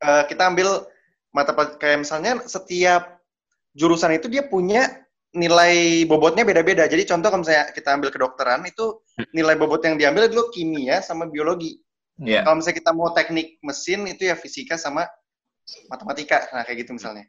eh, 0.00 0.22
kita 0.24 0.48
ambil 0.48 0.88
mata 1.36 1.52
kayak 1.52 2.08
misalnya 2.08 2.40
setiap 2.48 3.15
jurusan 3.76 4.16
itu 4.16 4.32
dia 4.32 4.48
punya 4.48 5.04
nilai 5.36 6.08
bobotnya 6.08 6.48
beda-beda. 6.48 6.88
Jadi 6.88 7.04
contoh 7.04 7.28
kalau 7.28 7.44
misalnya 7.44 7.68
kita 7.76 7.92
ambil 7.92 8.08
kedokteran 8.08 8.64
itu 8.64 9.04
nilai 9.36 9.52
bobot 9.60 9.84
yang 9.84 10.00
diambil 10.00 10.32
dulu 10.32 10.48
kimia 10.48 11.04
sama 11.04 11.28
biologi. 11.28 11.76
Iya. 12.16 12.48
Kalau 12.48 12.56
misalnya 12.56 12.78
kita 12.80 12.90
mau 12.96 13.12
teknik 13.12 13.60
mesin 13.60 14.08
itu 14.08 14.32
ya 14.32 14.34
fisika 14.34 14.80
sama 14.80 15.04
matematika. 15.92 16.48
Nah 16.56 16.64
kayak 16.64 16.88
gitu 16.88 16.96
misalnya. 16.96 17.28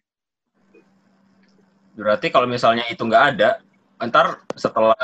Berarti 1.99 2.31
kalau 2.31 2.47
misalnya 2.47 2.87
itu 2.87 3.03
nggak 3.03 3.23
ada, 3.35 3.59
ntar 4.07 4.47
setelah 4.55 4.95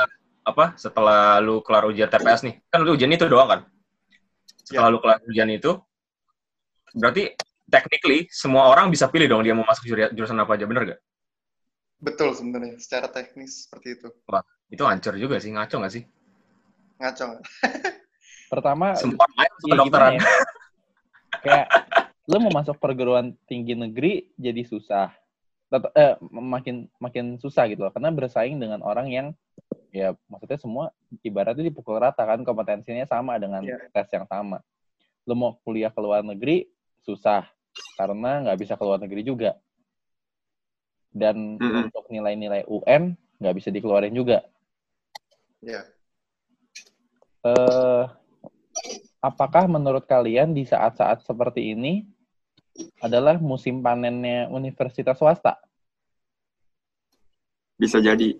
apa? 0.46 0.72
Setelah 0.80 1.42
lu 1.44 1.60
kelar 1.60 1.84
ujian 1.84 2.08
TPS 2.08 2.46
nih, 2.48 2.54
kan 2.72 2.80
lu 2.80 2.96
ujian 2.96 3.12
itu 3.12 3.28
doang 3.28 3.50
kan? 3.50 3.60
Setelah 4.64 4.88
lu 4.88 5.02
kelar 5.02 5.20
ujian 5.28 5.50
itu, 5.50 5.76
berarti 6.94 7.34
technically 7.68 8.30
semua 8.30 8.70
orang 8.70 8.88
bisa 8.88 9.10
pilih 9.10 9.26
dong 9.26 9.42
dia 9.42 9.52
mau 9.52 9.66
masuk 9.66 9.90
jurusan 10.14 10.38
apa 10.38 10.54
aja, 10.54 10.64
bener 10.64 10.82
gak? 10.94 11.00
Betul 11.98 12.34
sebenarnya 12.34 12.76
secara 12.76 13.08
teknis 13.08 13.66
seperti 13.66 13.96
itu. 13.96 14.08
Itu 14.68 14.82
hancur 14.84 15.14
juga 15.16 15.38
sih, 15.38 15.54
ngaco 15.54 15.76
nggak 15.78 15.94
sih? 15.94 16.04
Ngaco. 16.98 17.26
Pertama, 18.52 18.94
Semua 18.94 19.24
orang 19.24 19.36
lain 19.36 19.52
kedokteran. 19.62 20.12
gimana 20.14 20.14
ya? 20.14 20.44
kayak 21.44 21.66
lu 22.24 22.36
mau 22.40 22.52
masuk 22.54 22.76
perguruan 22.80 23.36
tinggi 23.44 23.76
negeri 23.76 24.32
jadi 24.34 24.62
susah. 24.64 25.12
Tet- 25.68 25.92
eh, 25.92 26.14
makin 26.30 26.86
makin 26.96 27.36
susah 27.36 27.66
gitu 27.68 27.84
loh 27.84 27.92
karena 27.92 28.14
bersaing 28.14 28.56
dengan 28.56 28.80
orang 28.80 29.10
yang 29.10 29.26
ya 29.90 30.14
maksudnya 30.26 30.56
semua 30.56 30.84
ibaratnya 31.20 31.66
dipukul 31.66 31.98
rata 31.98 32.22
kan 32.22 32.40
kompetensinya 32.40 33.04
sama 33.04 33.36
dengan 33.36 33.60
Iya. 33.66 33.90
tes 33.90 34.08
yang 34.14 34.24
sama. 34.24 34.62
Lu 35.26 35.34
mau 35.34 35.58
kuliah 35.66 35.90
ke 35.90 36.00
luar 36.00 36.22
negeri 36.22 36.68
susah 37.02 37.44
karena 37.98 38.40
nggak 38.46 38.58
bisa 38.60 38.72
ke 38.78 38.84
luar 38.86 39.00
negeri 39.02 39.22
juga. 39.26 39.58
Dan 41.14 41.62
Mm-mm. 41.62 41.88
untuk 41.88 42.10
nilai-nilai 42.10 42.66
UN 42.66 43.14
nggak 43.38 43.54
bisa 43.54 43.70
dikeluarin 43.70 44.14
juga. 44.14 44.42
Ya. 45.64 45.80
eh, 47.44 48.04
apakah 49.24 49.64
menurut 49.64 50.04
kalian 50.04 50.52
di 50.52 50.68
saat-saat 50.68 51.24
seperti 51.24 51.72
ini 51.72 52.04
adalah 53.00 53.38
musim 53.38 53.80
panennya 53.80 54.50
universitas 54.50 55.16
swasta? 55.16 55.56
Bisa 57.78 58.02
jadi. 58.02 58.36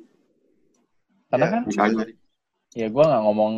Karena 1.30 1.46
Ya, 1.46 1.52
kan 1.52 1.62
bisa 1.64 1.80
aja. 1.88 2.04
ya 2.74 2.86
gue 2.90 3.04
nggak 3.04 3.22
ngomong 3.24 3.52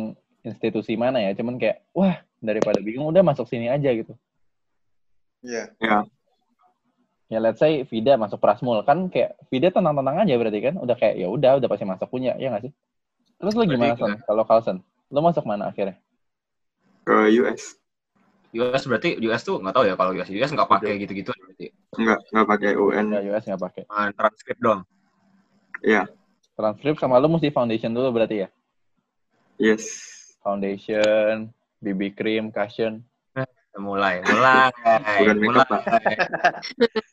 institusi 0.45 0.93
mana 0.95 1.19
ya, 1.19 1.31
cuman 1.35 1.57
kayak 1.57 1.83
wah 1.91 2.21
daripada 2.39 2.79
bingung 2.79 3.09
udah 3.09 3.25
masuk 3.25 3.49
sini 3.49 3.67
aja 3.67 3.89
gitu. 3.91 4.13
Iya. 5.43 5.73
Ya. 5.81 5.97
Ya 7.27 7.43
let's 7.43 7.59
say 7.59 7.83
Vida 7.83 8.15
masuk 8.15 8.39
Prasmul 8.39 8.87
kan 8.87 9.11
kayak 9.11 9.35
Vida 9.51 9.67
tenang-tenang 9.67 10.23
aja 10.23 10.33
berarti 10.39 10.59
kan 10.63 10.75
udah 10.79 10.95
kayak 10.95 11.19
ya 11.19 11.27
udah 11.27 11.59
udah 11.59 11.67
pasti 11.67 11.83
masuk 11.83 12.07
punya 12.07 12.39
ya 12.39 12.47
nggak 12.55 12.71
sih? 12.71 12.73
Terus 13.37 13.53
lu 13.53 13.63
gimana 13.67 13.99
Son? 13.99 14.15
Kalau 14.23 14.43
Carlson, 14.47 14.77
lu 15.11 15.19
masuk 15.19 15.43
mana 15.43 15.67
akhirnya? 15.67 15.99
Ke 17.03 17.27
US. 17.43 17.75
US 18.55 18.83
berarti 18.87 19.19
US 19.27 19.43
tuh 19.43 19.59
nggak 19.59 19.75
tahu 19.75 19.85
ya 19.91 19.99
kalau 19.99 20.15
US 20.15 20.31
US 20.31 20.51
nggak 20.55 20.71
pakai 20.71 21.03
gitu-gitu 21.03 21.35
berarti 21.35 21.67
Enggak, 21.99 22.19
enggak 22.31 22.47
pakai 22.47 22.71
UN. 22.79 23.05
Enggak 23.11 23.23
US 23.27 23.43
nggak 23.43 23.61
pakai. 23.61 23.83
Cuma 23.91 24.07
transkrip 24.15 24.57
doang. 24.63 24.81
Iya. 25.83 26.03
Transkrip 26.55 26.95
sama 26.97 27.19
lu 27.19 27.27
mesti 27.27 27.51
foundation 27.51 27.91
dulu 27.91 28.15
berarti 28.15 28.47
ya? 28.47 28.49
Yes. 29.59 29.83
Foundation, 30.39 31.51
BB 31.83 32.15
cream, 32.15 32.49
cushion. 32.55 33.03
Mulai, 33.77 34.25
mulai, 34.25 34.73
makeup, 34.81 35.37
mulai. 35.37 35.69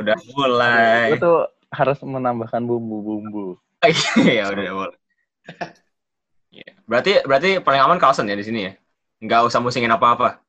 udah 0.00 0.16
mulai. 0.34 1.14
Lu 1.14 1.16
tuh 1.20 1.40
harus 1.72 1.98
menambahkan 2.00 2.64
bumbu-bumbu. 2.64 3.56
ya 4.38 4.50
udah 4.50 4.64
mulai. 4.74 4.98
Iya. 6.48 6.68
Berarti 6.88 7.12
berarti 7.24 7.50
paling 7.60 7.80
aman 7.84 7.98
Carlson 8.00 8.28
ya 8.28 8.36
di 8.36 8.44
sini 8.44 8.60
ya. 8.68 8.72
Nggak 9.20 9.50
usah 9.52 9.60
musingin 9.60 9.92
apa-apa. 9.92 10.40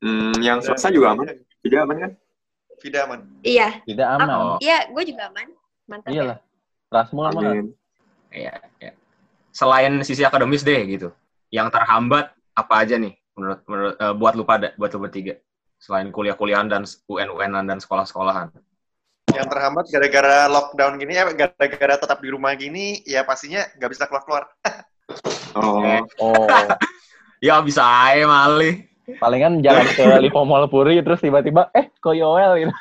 Hmm, 0.00 0.32
yang 0.40 0.64
swasta 0.64 0.88
juga 0.88 1.12
aman. 1.12 1.28
Tidak 1.60 1.78
aman 1.84 1.96
kan? 2.00 2.12
Vida 2.80 2.98
aman. 3.04 3.20
Iya, 3.44 3.84
Tidak 3.84 4.08
aman. 4.16 4.28
Oh. 4.32 4.58
iya, 4.64 4.88
gue 4.88 5.04
juga 5.04 5.28
aman. 5.28 5.52
Mantap. 5.84 6.08
ya. 6.08 6.12
Iyalah. 6.16 6.38
Rasmul 6.88 7.26
aman. 7.28 7.44
Iya, 8.32 8.54
iya. 8.80 8.92
Selain 9.52 9.92
sisi 10.00 10.24
akademis 10.24 10.64
deh 10.64 10.80
gitu. 10.88 11.12
Yang 11.52 11.76
terhambat 11.76 12.32
apa 12.56 12.74
aja 12.80 12.96
nih 12.96 13.12
menurut 13.36 13.60
menurut 13.68 13.94
eh, 14.00 14.14
buat 14.16 14.32
lu 14.34 14.44
pada, 14.48 14.72
buat 14.80 14.90
lu 14.96 15.00
bertiga. 15.04 15.36
Selain 15.80 16.12
kuliah-kuliahan 16.12 16.68
dan 16.68 16.84
UN-UNan 17.08 17.64
dan 17.64 17.80
sekolah-sekolahan. 17.80 18.52
Yang 19.32 19.48
terhambat 19.48 19.84
gara-gara 19.88 20.44
lockdown 20.52 21.00
gini 21.00 21.16
ya, 21.16 21.24
gara-gara 21.32 21.94
tetap 21.96 22.18
di 22.20 22.28
rumah 22.28 22.52
gini, 22.52 23.00
ya 23.08 23.24
pastinya 23.24 23.64
nggak 23.80 23.90
bisa 23.90 24.04
keluar-keluar. 24.06 24.44
Oh, 25.50 25.82
Oh, 26.22 26.46
Ya 27.42 27.58
bisa 27.58 27.82
aja 27.82 28.22
malih. 28.30 28.86
palingan 29.18 29.58
jalan 29.58 29.82
ke 29.90 30.06
Lipo 30.22 30.46
Mall 30.46 30.70
Puri 30.70 31.02
terus 31.02 31.18
tiba-tiba 31.18 31.66
eh 31.74 31.90
kok 31.98 32.14
Yoel 32.14 32.62
gitu. 32.62 32.74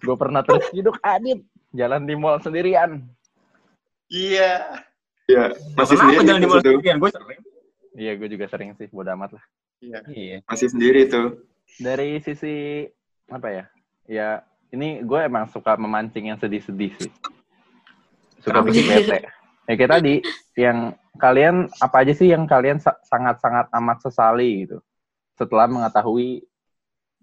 Gue 0.00 0.16
pernah 0.16 0.40
terciduk 0.40 0.96
Adit 1.04 1.44
jalan 1.76 2.08
di 2.08 2.14
mall 2.16 2.40
sendirian. 2.40 3.04
Iya. 4.08 4.80
ya 5.28 5.52
masih 5.76 6.00
Kenapa 6.00 6.08
sendiri 6.16 6.24
jalan 6.24 6.40
di 6.40 6.48
mall 6.48 6.60
sendirian? 6.64 6.96
Gue 6.96 7.10
sering. 7.12 7.40
Iya, 7.98 8.12
gue 8.16 8.28
juga 8.30 8.46
sering 8.48 8.72
sih, 8.78 8.88
bodo 8.88 9.10
amat 9.12 9.36
lah. 9.36 9.44
Iya. 9.78 9.98
Iya. 10.10 10.36
Masih 10.46 10.68
sendiri 10.70 11.06
tuh. 11.06 11.46
Dari 11.78 12.18
sisi 12.22 12.86
apa 13.30 13.48
ya? 13.52 13.64
Ya, 14.08 14.28
ini 14.74 15.04
gue 15.04 15.20
emang 15.20 15.46
suka 15.52 15.76
memancing 15.78 16.32
yang 16.32 16.38
sedih-sedih 16.40 16.92
sih. 16.98 17.12
suka 18.38 18.62
bikin 18.62 18.86
bete. 18.86 19.18
Ya 19.68 19.74
kayak 19.76 19.92
tadi, 20.00 20.14
yang 20.56 20.94
kalian 21.18 21.66
apa 21.82 22.06
aja 22.06 22.14
sih 22.14 22.30
yang 22.30 22.46
kalian 22.46 22.78
sa- 22.78 22.96
sangat-sangat 23.04 23.68
amat 23.74 23.98
sesali 24.00 24.64
gitu 24.64 24.78
setelah 25.34 25.66
mengetahui 25.66 26.46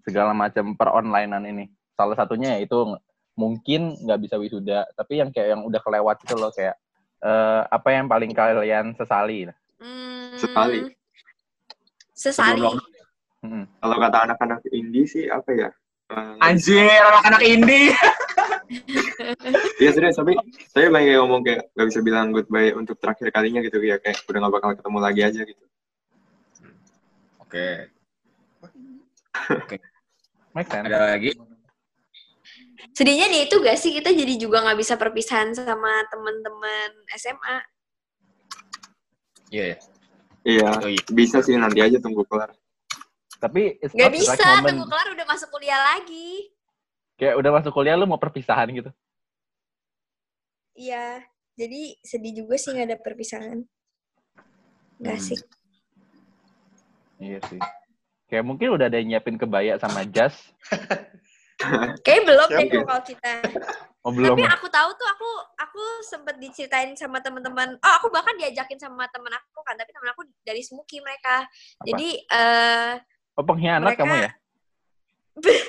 segala 0.04 0.30
macam 0.36 0.76
peronlinean 0.76 1.42
ini. 1.42 1.72
Salah 1.96 2.14
satunya 2.14 2.60
yaitu 2.60 2.76
ng- 2.76 3.00
mungkin 3.34 3.96
nggak 3.98 4.20
bisa 4.22 4.36
wisuda, 4.38 4.86
tapi 4.94 5.18
yang 5.18 5.32
kayak 5.32 5.56
yang 5.56 5.62
udah 5.64 5.80
kelewat 5.82 6.16
itu 6.22 6.36
loh 6.36 6.52
kayak 6.52 6.76
eh, 7.24 7.60
apa 7.66 7.88
yang 7.90 8.06
paling 8.06 8.30
kalian 8.30 8.92
sesali? 8.94 9.48
Hmm, 9.80 10.36
Sekali. 10.36 10.92
Sesali. 12.16 12.64
Hmm. 13.44 13.68
Kalau 13.78 13.96
kata 14.00 14.18
anak-anak 14.24 14.64
indie 14.72 15.04
sih 15.04 15.28
apa 15.28 15.50
ya? 15.52 15.68
Eh, 16.16 16.36
Anjir, 16.40 16.88
anak-anak 16.88 17.42
indie. 17.44 17.92
Iya 19.78 19.94
serius, 19.94 20.18
tapi 20.18 20.34
saya 20.74 20.90
banyak 20.90 21.14
yang 21.14 21.22
ngomong 21.22 21.46
kayak 21.46 21.70
gak 21.70 21.86
bisa 21.86 22.02
bilang 22.02 22.34
goodbye 22.34 22.74
untuk 22.74 22.98
terakhir 22.98 23.30
kalinya 23.30 23.62
gitu 23.62 23.78
ya 23.78 24.02
kayak 24.02 24.26
udah 24.26 24.42
gak 24.42 24.54
bakal 24.58 24.70
ketemu 24.74 24.98
lagi 24.98 25.20
aja 25.22 25.40
gitu. 25.46 25.64
Oke, 27.46 27.94
Make 30.50 30.66
sense. 30.66 30.86
ada 30.88 31.14
lagi? 31.14 31.30
Sedihnya 32.90 33.30
nih 33.30 33.46
itu 33.46 33.54
gak 33.60 33.78
sih 33.78 33.94
kita 33.94 34.10
jadi 34.10 34.34
juga 34.34 34.66
nggak 34.66 34.78
bisa 34.82 34.98
perpisahan 34.98 35.54
sama 35.54 36.02
teman-teman 36.10 36.90
SMA. 37.14 37.56
Iya, 39.54 39.64
ya. 39.76 39.78
Iya, 40.46 40.70
Oh, 40.78 40.86
iya. 40.86 41.02
bisa 41.10 41.42
sih 41.42 41.58
nanti 41.58 41.82
aja 41.82 41.98
tunggu 41.98 42.22
kelar. 42.22 42.54
Tapi 43.42 43.82
it's 43.82 43.90
Gak 43.90 44.06
not 44.06 44.14
the 44.14 44.18
bisa, 44.22 44.30
right 44.30 44.46
moment. 44.54 44.66
tunggu 44.70 44.86
kelar 44.86 45.06
udah 45.10 45.26
masuk 45.26 45.48
kuliah 45.50 45.80
lagi. 45.82 46.54
Kayak 47.18 47.34
udah 47.42 47.50
masuk 47.50 47.72
kuliah 47.74 47.98
lu 47.98 48.06
mau 48.06 48.20
perpisahan 48.20 48.70
gitu. 48.70 48.90
Iya, 50.76 51.24
jadi 51.58 51.98
sedih 52.04 52.44
juga 52.44 52.54
sih 52.60 52.70
nggak 52.70 52.86
ada 52.94 52.98
perpisahan. 53.00 53.58
Gak 55.02 55.18
Hmm. 55.18 55.26
sih. 55.26 55.40
Iya 57.18 57.40
sih. 57.50 57.60
Kayak 58.30 58.44
mungkin 58.46 58.76
udah 58.76 58.86
ada 58.86 59.00
yang 59.02 59.08
nyiapin 59.16 59.40
kebaya 59.40 59.80
sama 59.82 60.06
jas. 60.06 60.36
Kayaknya 62.04 62.22
belum 62.28 62.48
Siap, 62.52 62.58
deh 62.60 62.66
ya? 62.68 62.82
kalau 62.84 63.02
kita. 63.02 63.32
Oh 64.04 64.12
belum. 64.12 64.36
Tapi 64.36 64.42
aku 64.44 64.66
tahu 64.68 64.90
tuh 64.94 65.08
aku 65.08 65.28
aku 65.56 65.82
sempet 66.04 66.36
diceritain 66.36 66.92
sama 66.94 67.18
teman-teman. 67.18 67.74
Oh, 67.80 67.92
aku 67.96 68.06
bahkan 68.12 68.36
diajakin 68.36 68.76
sama 68.76 69.08
teman 69.08 69.32
aku 69.32 69.64
kan, 69.64 69.74
tapi 69.74 69.90
teman 69.90 70.12
aku 70.12 70.22
dari 70.44 70.60
Smuki 70.60 71.00
mereka. 71.00 71.48
Apa? 71.48 71.84
Jadi 71.88 72.08
eh 72.22 72.92
Oh 73.36 73.44
pengkhianat 73.44 73.92
mereka- 73.92 74.04
kamu 74.04 74.14
ya? 74.16 74.30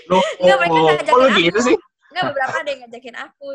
Loh, 0.08 0.23
Nggak, 0.39 0.58
mereka 0.63 0.76
oh, 0.76 0.84
ngajakin 0.88 1.13
lu 1.15 1.28
aku. 1.28 1.39
gitu 1.43 1.60
sih? 1.63 1.76
Enggak 2.12 2.23
beberapa 2.32 2.56
ada 2.56 2.69
yang 2.71 2.82
ngajakin 2.88 3.15
aku. 3.17 3.50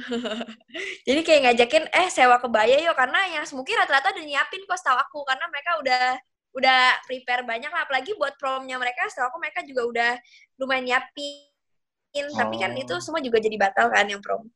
Jadi 1.06 1.20
kayak 1.20 1.40
ngajakin 1.44 1.84
eh 1.92 2.08
sewa 2.08 2.40
kebaya 2.40 2.80
yuk 2.80 2.96
karena 2.96 3.20
yang 3.28 3.44
Smuki 3.44 3.76
rata-rata 3.76 4.14
udah 4.14 4.24
nyiapin 4.24 4.64
kok 4.64 4.78
setahu 4.80 4.96
aku 4.96 5.18
karena 5.28 5.44
mereka 5.52 5.70
udah 5.82 6.04
udah 6.50 6.98
prepare 7.06 7.46
banyak 7.46 7.70
lah 7.70 7.86
apalagi 7.86 8.10
buat 8.18 8.34
promnya 8.34 8.74
mereka 8.74 9.06
setahu 9.06 9.30
aku 9.30 9.38
mereka 9.38 9.60
juga 9.62 9.82
udah 9.86 10.10
lumayan 10.58 10.84
nyiapin 10.90 12.26
tapi 12.34 12.58
kan 12.58 12.74
Oh. 12.74 12.82
itu 12.82 12.94
semua 12.98 13.22
juga 13.22 13.38
jadi 13.38 13.54
batal 13.54 13.86
kan 13.86 14.02
yang 14.10 14.18
prom. 14.18 14.50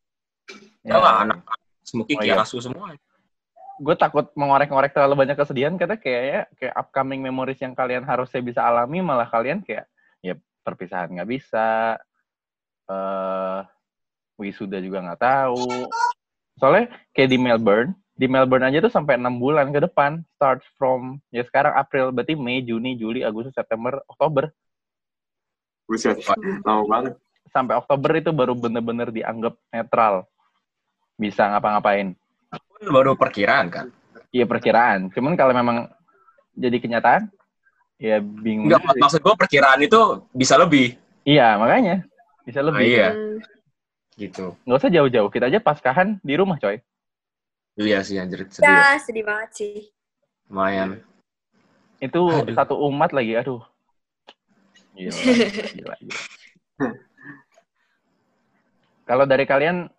Ya 0.83 0.99
lah, 0.99 1.23
anak 1.23 1.39
Smuki 1.87 2.19
Oh, 2.19 2.27
iya. 2.27 2.43
Semua. 2.43 2.99
Gue 3.79 3.95
takut 3.95 4.27
mengorek-ngorek 4.35 4.91
terlalu 4.91 5.23
banyak 5.23 5.39
kesedihan 5.39 5.75
karena 5.79 5.95
kayaknya 5.95 6.41
kayak 6.59 6.75
upcoming 6.75 7.23
memories 7.23 7.63
yang 7.63 7.77
kalian 7.79 8.03
harusnya 8.03 8.43
bisa 8.43 8.61
alami 8.67 8.99
malah 9.07 9.31
kalian 9.31 9.63
kayak 9.63 9.87
ya 10.19 10.35
perpisahan 10.67 11.15
nggak 11.15 11.31
bisa. 11.31 11.99
eh 12.85 13.61
wisuda 14.37 14.77
juga 14.83 15.01
nggak 15.01 15.23
tahu. 15.23 15.89
Soalnya 16.61 16.93
kayak 17.17 17.31
di 17.33 17.39
Melbourne, 17.41 17.97
di 18.15 18.27
Melbourne 18.27 18.71
aja 18.71 18.79
tuh 18.79 18.89
sampai 18.89 19.19
enam 19.19 19.35
bulan 19.37 19.75
ke 19.75 19.83
depan, 19.83 20.23
start 20.35 20.63
from 20.79 21.19
ya 21.29 21.43
sekarang 21.43 21.75
April, 21.75 22.15
berarti 22.15 22.39
Mei, 22.39 22.63
Juni, 22.63 22.95
Juli, 22.95 23.27
Agustus, 23.27 23.51
September, 23.53 23.99
Oktober. 24.07 24.55
Buset, 25.85 26.17
lama 26.65 26.83
banget. 26.87 27.13
Sampai 27.51 27.75
Oktober 27.77 28.11
itu 28.15 28.31
baru 28.31 28.55
bener-bener 28.55 29.11
dianggap 29.11 29.59
netral. 29.69 30.25
Bisa 31.15 31.47
ngapa-ngapain. 31.47 32.15
Kan 32.51 32.89
baru 32.89 33.15
perkiraan 33.15 33.67
kan? 33.69 33.87
Iya 34.31 34.47
perkiraan. 34.47 35.11
Cuman 35.11 35.35
kalau 35.35 35.53
memang 35.53 35.87
jadi 36.55 36.79
kenyataan, 36.79 37.31
ya 37.99 38.19
bingung. 38.19 38.71
Enggak, 38.71 38.83
sih. 38.89 39.01
maksud 39.03 39.21
gue 39.23 39.35
perkiraan 39.37 39.81
itu 39.83 40.01
bisa 40.31 40.55
lebih. 40.55 40.95
Iya 41.23 41.59
makanya 41.59 42.07
bisa 42.43 42.63
Nah, 42.63 42.67
lebih. 42.71 42.87
iya, 42.87 43.09
Hmm. 43.11 43.39
gitu. 44.15 44.47
Nggak 44.65 44.79
usah 44.81 44.91
jauh-jauh. 44.91 45.31
Kita 45.31 45.47
aja 45.47 45.59
paskahan 45.59 46.19
di 46.21 46.35
rumah 46.35 46.59
coy. 46.59 46.79
Iya 47.75 48.07
sih, 48.07 48.17
anjir. 48.23 48.47
Sedih 48.51 48.71
ya. 48.71 48.95
Ya, 48.95 49.03
sedih 49.03 49.25
banget 49.27 49.51
sih. 49.59 49.77
Lumayan. 50.47 51.03
Itu 51.99 52.23
Aduh. 52.31 52.55
satu 52.55 52.75
umat 52.87 53.11
lagi. 53.11 53.35
Aduh. 53.35 53.63
Gila. 54.95 55.11
gila, 55.75 55.95
gila. 55.99 56.23
Kalau 59.05 59.25
dari 59.27 59.45
kalian, 59.45 59.91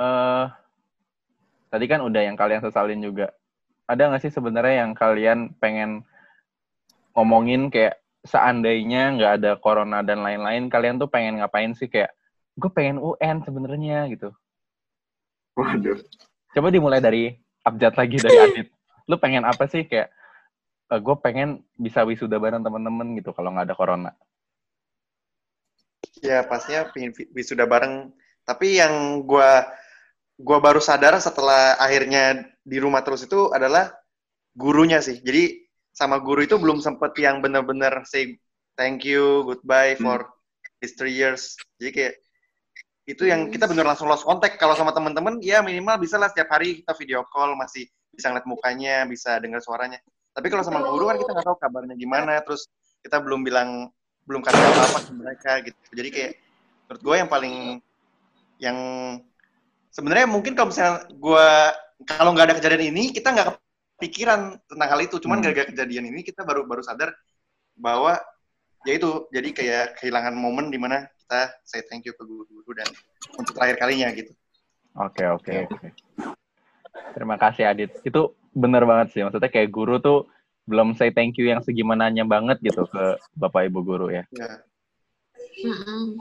eh 0.00 0.46
tadi 1.68 1.84
kan 1.90 2.00
udah 2.06 2.22
yang 2.22 2.38
kalian 2.38 2.62
sesalin 2.62 3.02
juga. 3.02 3.34
Ada 3.90 4.06
nggak 4.06 4.22
sih 4.22 4.32
sebenarnya 4.32 4.86
yang 4.86 4.92
kalian 4.94 5.58
pengen 5.58 6.06
ngomongin 7.12 7.74
kayak 7.74 7.98
seandainya 8.22 9.18
nggak 9.18 9.32
ada 9.42 9.52
corona 9.58 10.00
dan 10.06 10.22
lain-lain, 10.22 10.70
kalian 10.70 11.02
tuh 11.02 11.10
pengen 11.10 11.42
ngapain 11.42 11.74
sih 11.74 11.90
kayak 11.90 12.14
gue 12.54 12.70
pengen 12.70 13.02
UN 13.02 13.42
sebenarnya 13.42 14.06
gitu. 14.14 14.30
Waduh. 15.60 16.00
Coba 16.56 16.68
dimulai 16.72 17.04
dari 17.04 17.36
abjad 17.60 17.92
lagi 17.92 18.16
dari 18.16 18.38
Adit. 18.48 18.68
Lu 19.04 19.20
pengen 19.20 19.44
apa 19.44 19.68
sih 19.68 19.84
kayak 19.84 20.08
gue 20.90 21.16
pengen 21.22 21.62
bisa 21.78 22.02
wisuda 22.02 22.40
bareng 22.40 22.64
temen-temen 22.64 23.14
gitu 23.20 23.30
kalau 23.36 23.52
nggak 23.54 23.68
ada 23.68 23.76
corona. 23.76 24.10
Ya 26.24 26.42
pastinya 26.48 26.88
pengen 26.90 27.12
wisuda 27.36 27.68
bareng. 27.68 28.10
Tapi 28.42 28.80
yang 28.80 29.22
gua 29.22 29.68
gua 30.40 30.58
baru 30.58 30.80
sadar 30.80 31.20
setelah 31.20 31.76
akhirnya 31.76 32.48
di 32.64 32.80
rumah 32.80 33.04
terus 33.04 33.28
itu 33.28 33.52
adalah 33.52 33.92
gurunya 34.56 34.98
sih. 34.98 35.20
Jadi 35.20 35.60
sama 35.92 36.18
guru 36.18 36.42
itu 36.42 36.56
belum 36.56 36.80
sempet 36.80 37.12
yang 37.20 37.44
bener-bener 37.44 38.02
say 38.08 38.40
thank 38.74 39.04
you, 39.04 39.44
goodbye 39.46 39.94
Hmm. 40.00 40.02
for 40.02 40.18
these 40.80 40.96
three 40.96 41.14
years. 41.14 41.54
Jadi 41.78 41.90
kayak 41.92 42.14
itu 43.12 43.26
yang 43.26 43.50
kita 43.50 43.66
bener 43.66 43.86
langsung 43.86 44.06
lost 44.06 44.22
contact. 44.22 44.56
Kalau 44.60 44.74
sama 44.78 44.94
teman-teman 44.94 45.42
ya 45.42 45.60
minimal 45.60 45.98
bisa 45.98 46.16
lah 46.16 46.30
setiap 46.30 46.50
hari 46.54 46.82
kita 46.82 46.92
video 46.96 47.26
call 47.28 47.58
masih 47.58 47.86
bisa 48.14 48.30
ngeliat 48.30 48.46
mukanya, 48.46 49.04
bisa 49.06 49.38
dengar 49.42 49.60
suaranya. 49.62 49.98
Tapi 50.30 50.46
kalau 50.46 50.62
sama 50.62 50.80
guru 50.86 51.10
kan 51.10 51.16
kita 51.18 51.30
nggak 51.34 51.46
tahu 51.46 51.56
kabarnya 51.58 51.94
gimana, 51.98 52.38
terus 52.46 52.70
kita 53.02 53.18
belum 53.18 53.42
bilang 53.42 53.90
belum 54.28 54.40
kasih 54.46 54.62
apa-apa 54.62 54.98
ke 55.02 55.12
mereka 55.16 55.52
gitu. 55.66 55.78
Jadi 55.96 56.08
kayak 56.14 56.32
menurut 56.86 57.02
gue 57.02 57.14
yang 57.18 57.30
paling 57.30 57.56
yang 58.60 58.78
sebenarnya 59.90 60.26
mungkin 60.30 60.52
kalau 60.54 60.70
misalnya 60.70 61.08
gue 61.10 61.48
kalau 62.06 62.30
nggak 62.32 62.46
ada 62.50 62.54
kejadian 62.56 62.94
ini 62.94 63.10
kita 63.10 63.34
nggak 63.34 63.48
kepikiran 63.98 64.56
tentang 64.70 64.88
hal 64.88 65.00
itu. 65.02 65.16
Cuman 65.18 65.40
Hmm. 65.40 65.44
gara-gara 65.50 65.66
kejadian 65.68 66.08
ini 66.08 66.20
kita 66.22 66.46
baru 66.46 66.64
baru 66.64 66.80
sadar 66.84 67.10
bahwa 67.74 68.20
ya 68.88 68.92
itu 68.96 69.10
jadi 69.34 69.48
kayak 69.52 69.86
kehilangan 70.00 70.34
momen 70.36 70.72
di 70.72 70.78
mana 70.80 71.04
kita 71.06 71.40
say 71.64 71.82
thank 71.86 72.06
you 72.08 72.14
ke 72.16 72.22
guru-guru 72.24 72.70
dan 72.76 72.88
untuk 73.36 73.54
terakhir 73.56 73.76
kalinya 73.78 74.08
gitu. 74.14 74.32
Oke 74.98 75.22
oke 75.26 75.52
oke. 75.70 75.88
Terima 77.14 77.36
kasih 77.38 77.70
Adit. 77.70 77.90
Itu 78.02 78.34
bener 78.50 78.82
banget 78.88 79.14
sih. 79.14 79.22
Maksudnya 79.22 79.50
kayak 79.50 79.70
guru 79.70 80.02
tuh 80.02 80.26
belum 80.66 80.94
say 80.98 81.10
thank 81.14 81.38
you 81.38 81.50
yang 81.50 81.62
segimananya 81.62 82.26
banget 82.26 82.58
gitu 82.62 82.86
ke 82.86 83.18
bapak 83.38 83.70
ibu 83.70 83.80
guru 83.82 84.10
ya. 84.10 84.24
Ya. 84.34 84.62
Mm-mm. 85.66 86.20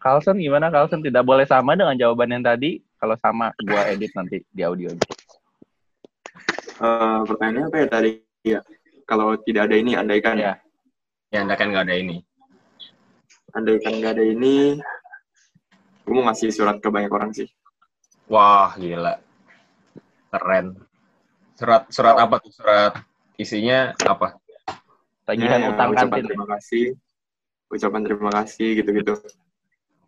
Carlson 0.00 0.36
gimana 0.36 0.68
Carlson? 0.68 1.00
Tidak 1.00 1.24
boleh 1.24 1.48
sama 1.48 1.74
dengan 1.78 1.96
jawaban 1.96 2.28
yang 2.32 2.44
tadi. 2.44 2.80
Kalau 3.00 3.16
sama, 3.20 3.52
gua 3.60 3.84
edit 3.92 4.12
nanti 4.16 4.40
di 4.48 4.64
audio. 4.64 4.88
Eh, 6.80 7.20
pertanyaannya 7.28 7.68
apa 7.68 7.76
ya 7.76 7.86
tadi? 7.88 8.10
Ya, 8.44 8.60
kalau 9.08 9.36
tidak 9.40 9.68
ada 9.68 9.76
ini, 9.76 9.96
andaikan 9.96 10.36
Ya. 10.36 10.63
Ya, 11.34 11.42
anda 11.42 11.58
kan 11.58 11.74
nggak 11.74 11.90
ada 11.90 11.98
ini. 11.98 12.22
andaikan 13.54 13.98
nggak 13.98 14.18
ada 14.18 14.22
ini, 14.22 14.78
gue 16.06 16.14
mau 16.14 16.26
ngasih 16.30 16.50
surat 16.54 16.78
ke 16.78 16.90
banyak 16.90 17.10
orang 17.10 17.34
sih. 17.34 17.50
Wah, 18.30 18.70
gila. 18.78 19.18
Keren. 20.30 20.78
Surat 21.58 21.90
surat 21.90 22.18
apa 22.18 22.38
tuh? 22.38 22.54
Surat 22.54 22.94
isinya 23.34 23.94
apa? 24.06 24.38
Tagihan 25.26 25.58
Ya, 25.58 25.70
utang 25.74 25.90
ucapan 25.94 26.22
kantin. 26.22 26.26
terima 26.30 26.46
kasih, 26.54 26.84
ucapan 27.70 28.00
terima 28.06 28.30
kasih 28.30 28.68
gitu-gitu. 28.82 29.14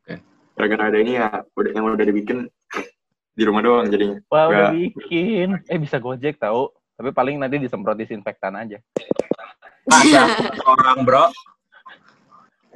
Oke. 0.03 0.15
Gara-gara 0.55 0.83
ada 0.95 0.99
ini 1.03 1.19
ya, 1.19 1.43
udah 1.59 1.71
yang 1.75 1.87
udah 1.91 2.07
dibikin 2.07 2.47
di 3.35 3.43
rumah 3.43 3.67
doang 3.67 3.91
jadinya. 3.91 4.23
Wah 4.31 4.47
udah 4.47 4.71
bikin. 4.75 5.59
Eh 5.67 5.79
bisa 5.79 5.99
gojek 5.99 6.39
tahu. 6.39 6.71
Tapi 6.99 7.11
paling 7.11 7.39
nanti 7.39 7.59
disemprot 7.63 7.99
disinfektan 7.99 8.59
aja. 8.59 8.79
Ada 9.87 10.23
orang, 10.73 10.99
bro. 11.07 11.27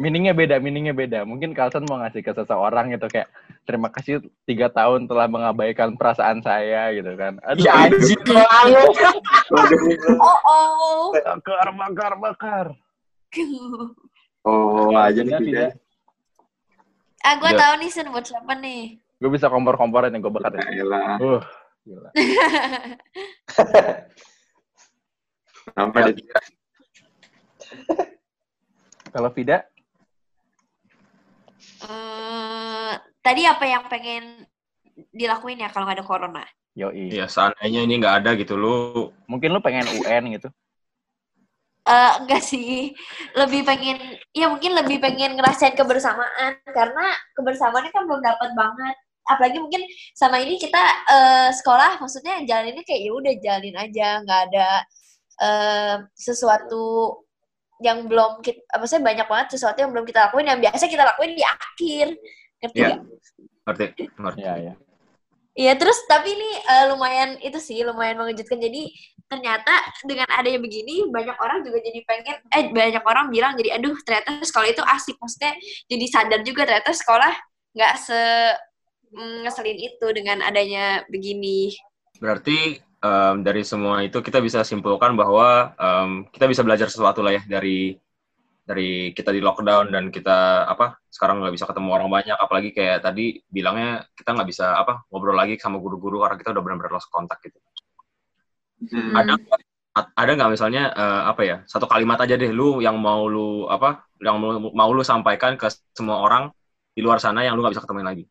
Meaningnya 0.01 0.33
beda, 0.33 0.57
meaningnya 0.57 0.97
beda. 0.97 1.29
Mungkin 1.29 1.53
Carlson 1.53 1.85
mau 1.85 2.01
ngasih 2.01 2.25
ke 2.25 2.33
seseorang 2.33 2.89
gitu 2.89 3.05
kayak 3.05 3.29
terima 3.69 3.93
kasih 3.93 4.25
tiga 4.49 4.73
tahun 4.73 5.05
telah 5.05 5.29
mengabaikan 5.29 5.93
perasaan 5.93 6.41
saya 6.41 6.89
gitu 6.97 7.13
kan. 7.21 7.37
Aduh, 7.45 7.61
Ya 7.61 7.85
anjing 7.85 8.17
banget. 8.33 8.97
Oh 10.17 10.39
oh. 10.49 11.13
bakar, 11.13 11.69
bakar, 11.77 12.13
bakar. 12.17 12.67
Oh, 14.41 14.89
aja 14.97 15.21
nih 15.21 15.37
Tidak, 15.37 15.41
Fida. 15.45 15.61
tidak. 15.69 15.73
ah 17.21 17.35
gue 17.37 17.51
Ya. 17.53 17.59
tahu 17.61 17.73
nih 17.77 17.91
Sen 17.93 18.09
buat 18.09 18.25
siapa 18.25 18.53
nih. 18.57 18.97
Gue 19.21 19.29
bisa 19.29 19.53
kompor-komporin 19.53 20.17
yang 20.17 20.25
gue 20.25 20.33
bakar. 20.33 20.57
Ya 20.57 20.81
ya. 20.81 21.21
Uh, 21.21 21.45
gila. 21.85 22.09
Sampai 25.77 26.17
di 26.17 26.25
Kalau 29.15 29.31
Vida, 29.35 29.67
Eh, 31.81 32.93
tadi 33.25 33.43
apa 33.49 33.65
yang 33.65 33.85
pengen 33.89 34.45
dilakuin 35.13 35.61
ya 35.61 35.73
kalau 35.73 35.89
nggak 35.89 36.01
ada 36.01 36.07
corona? 36.07 36.45
yoi. 36.77 37.09
Ya 37.13 37.27
seandainya 37.29 37.85
ini 37.85 38.01
nggak 38.01 38.17
ada 38.25 38.31
gitu 38.37 38.55
lu 38.57 39.11
Mungkin 39.29 39.53
lu 39.53 39.61
pengen 39.65 39.89
UN 40.01 40.37
gitu. 40.37 40.49
Eh 41.85 42.13
enggak 42.21 42.45
sih, 42.45 42.93
lebih 43.35 43.65
pengen, 43.65 43.97
ya 44.37 44.47
mungkin 44.53 44.77
lebih 44.77 45.01
pengen 45.01 45.35
ngerasain 45.41 45.73
kebersamaan 45.75 46.61
karena 46.69 47.07
kebersamaannya 47.35 47.91
kan 47.91 48.05
belum 48.05 48.21
dapat 48.23 48.51
banget. 48.53 48.97
Apalagi 49.27 49.59
mungkin 49.59 49.83
sama 50.13 50.41
ini 50.45 50.61
kita 50.61 50.81
eh, 51.09 51.49
sekolah, 51.57 51.97
maksudnya 52.01 52.45
jalan 52.45 52.77
ini 52.77 52.81
kayak 52.85 53.01
ya 53.09 53.13
udah 53.17 53.35
jalin 53.41 53.77
aja, 53.81 54.09
nggak 54.25 54.41
ada 54.53 54.69
eh, 55.41 55.95
sesuatu 56.17 57.17
yang 57.81 58.05
belum 58.07 58.45
kita, 58.45 58.61
maksudnya 58.77 59.05
banyak 59.11 59.27
banget 59.27 59.47
sesuatu 59.57 59.79
yang 59.81 59.91
belum 59.91 60.05
kita 60.05 60.29
lakuin 60.29 60.47
yang 60.49 60.61
biasa 60.61 60.85
kita 60.87 61.05
lakuin 61.05 61.33
di 61.33 61.45
akhir, 61.45 62.07
ngerti 62.61 62.79
Iya. 62.79 62.87
nggak? 62.89 63.01
ngerti 63.67 63.85
ngerti. 64.21 64.41
Iya, 64.45 64.55
iya. 64.61 64.75
Iya 65.51 65.75
terus 65.77 65.99
tapi 66.07 66.31
ini 66.31 66.51
eh, 66.63 66.85
lumayan 66.95 67.37
itu 67.43 67.59
sih 67.59 67.83
lumayan 67.83 68.23
mengejutkan 68.23 68.63
jadi 68.63 68.87
ternyata 69.27 69.75
dengan 70.07 70.31
adanya 70.31 70.63
begini 70.63 71.11
banyak 71.11 71.35
orang 71.37 71.67
juga 71.67 71.83
jadi 71.83 72.01
pengen 72.07 72.37
eh 72.55 72.65
banyak 72.71 73.03
orang 73.03 73.35
bilang 73.35 73.59
jadi 73.59 73.77
aduh 73.77 73.93
ternyata 74.07 74.41
sekolah 74.47 74.71
itu 74.71 74.83
asik 74.83 75.19
maksudnya 75.19 75.53
jadi 75.91 76.07
sadar 76.07 76.41
juga 76.47 76.65
ternyata 76.71 76.95
sekolah 76.95 77.35
nggak 77.75 77.95
se 77.99 78.21
mm, 79.11 79.37
ngeselin 79.47 79.79
itu 79.79 80.07
dengan 80.15 80.39
adanya 80.43 81.03
begini 81.11 81.75
Berarti 82.23 82.79
em, 83.01 83.35
dari 83.45 83.63
semua 83.65 84.05
itu 84.05 84.21
kita 84.21 84.39
bisa 84.41 84.61
simpulkan 84.63 85.17
bahwa 85.17 85.73
em, 85.77 86.11
kita 86.33 86.47
bisa 86.47 86.63
belajar 86.65 86.89
sesuatu 86.93 87.21
lah 87.25 87.37
ya 87.37 87.43
dari 87.49 87.97
dari 88.71 89.11
kita 89.11 89.35
di 89.35 89.43
lockdown 89.43 89.91
dan 89.91 90.15
kita 90.15 90.69
apa 90.71 91.03
sekarang 91.11 91.43
nggak 91.43 91.55
bisa 91.59 91.67
ketemu 91.67 91.91
orang 91.91 92.07
banyak 92.07 92.39
apalagi 92.39 92.71
kayak 92.71 93.03
tadi 93.03 93.43
bilangnya 93.51 94.07
kita 94.15 94.31
nggak 94.31 94.47
bisa 94.47 94.79
apa 94.79 95.03
ngobrol 95.11 95.35
lagi 95.35 95.59
sama 95.59 95.83
guru-guru 95.83 96.23
karena 96.23 96.39
kita 96.39 96.55
udah 96.55 96.63
benar-benar 96.63 96.93
lost 96.95 97.11
kontak 97.11 97.43
gitu. 97.43 97.59
Hmm. 98.95 99.13
Ada 99.19 99.35
ada 100.15 100.31
nggak 100.39 100.51
misalnya 100.55 100.95
eh, 100.95 101.23
apa 101.35 101.43
ya 101.43 101.57
satu 101.67 101.91
kalimat 101.91 102.23
aja 102.23 102.39
deh 102.39 102.55
lu 102.55 102.79
yang 102.79 102.95
mau 102.95 103.27
lu 103.27 103.67
apa 103.67 104.07
yang 104.23 104.39
mau, 104.39 104.55
mau 104.71 104.91
lu 104.95 105.03
sampaikan 105.03 105.59
ke 105.59 105.67
semua 105.91 106.23
orang 106.23 106.55
di 106.95 107.03
luar 107.03 107.19
sana 107.19 107.43
yang 107.43 107.59
lu 107.59 107.67
nggak 107.67 107.75
bisa 107.75 107.83
ketemuin 107.83 108.07
lagi. 108.07 108.25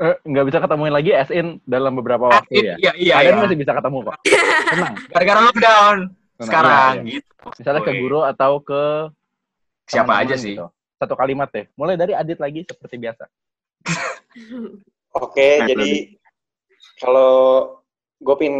Eh, 0.00 0.16
nggak 0.24 0.46
bisa 0.48 0.58
ketemuin 0.58 0.94
lagi 0.94 1.12
as 1.12 1.28
in 1.28 1.60
dalam 1.62 1.92
beberapa 1.94 2.26
waktu 2.26 2.74
ya. 2.74 2.74
Iya 2.80 2.92
iya 2.96 3.14
Kalian 3.20 3.34
iya. 3.36 3.42
masih 3.44 3.58
bisa 3.60 3.72
ketemu 3.76 3.98
kok. 4.02 4.16
Tenang. 4.72 4.94
Gara-gara 5.12 5.40
lockdown 5.46 5.96
tenang. 6.08 6.46
sekarang 6.48 6.92
Iya, 6.94 7.02
iya. 7.04 7.12
gitu. 7.20 7.32
Misalnya 7.60 7.82
ke 7.84 7.92
guru 8.00 8.20
atau 8.24 8.52
ke 8.58 8.82
Siapa 9.86 10.06
teman-teman 10.08 10.26
aja 10.26 10.34
sih. 10.40 10.54
gitu. 10.56 10.66
Satu 10.96 11.14
kalimat 11.14 11.48
deh. 11.50 11.66
Mulai 11.76 11.94
dari 11.94 12.12
Adit 12.14 12.38
lagi 12.38 12.64
seperti 12.64 12.96
biasa. 12.98 13.24
Oke, 15.22 15.60
Nah, 15.60 15.66
jadi 15.68 15.90
kalau 16.96 17.32
gue 18.16 18.36
pin 18.40 18.54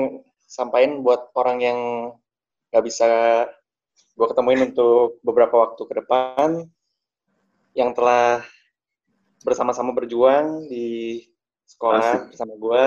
sampaikan 0.45 1.01
buat 1.01 1.33
orang 1.33 1.59
yang 1.64 1.79
nggak 2.71 2.85
bisa 2.85 3.09
gue 4.12 4.27
ketemuin 4.29 4.68
untuk 4.68 5.16
beberapa 5.25 5.64
waktu 5.64 5.81
ke 5.81 5.95
depan, 6.05 6.68
yang 7.73 7.97
telah 7.97 8.45
bersama-sama 9.43 9.91
berjuang 9.95 10.67
di 10.71 11.21
sekolah 11.67 12.31
bersama 12.31 12.55
gue. 12.57 12.87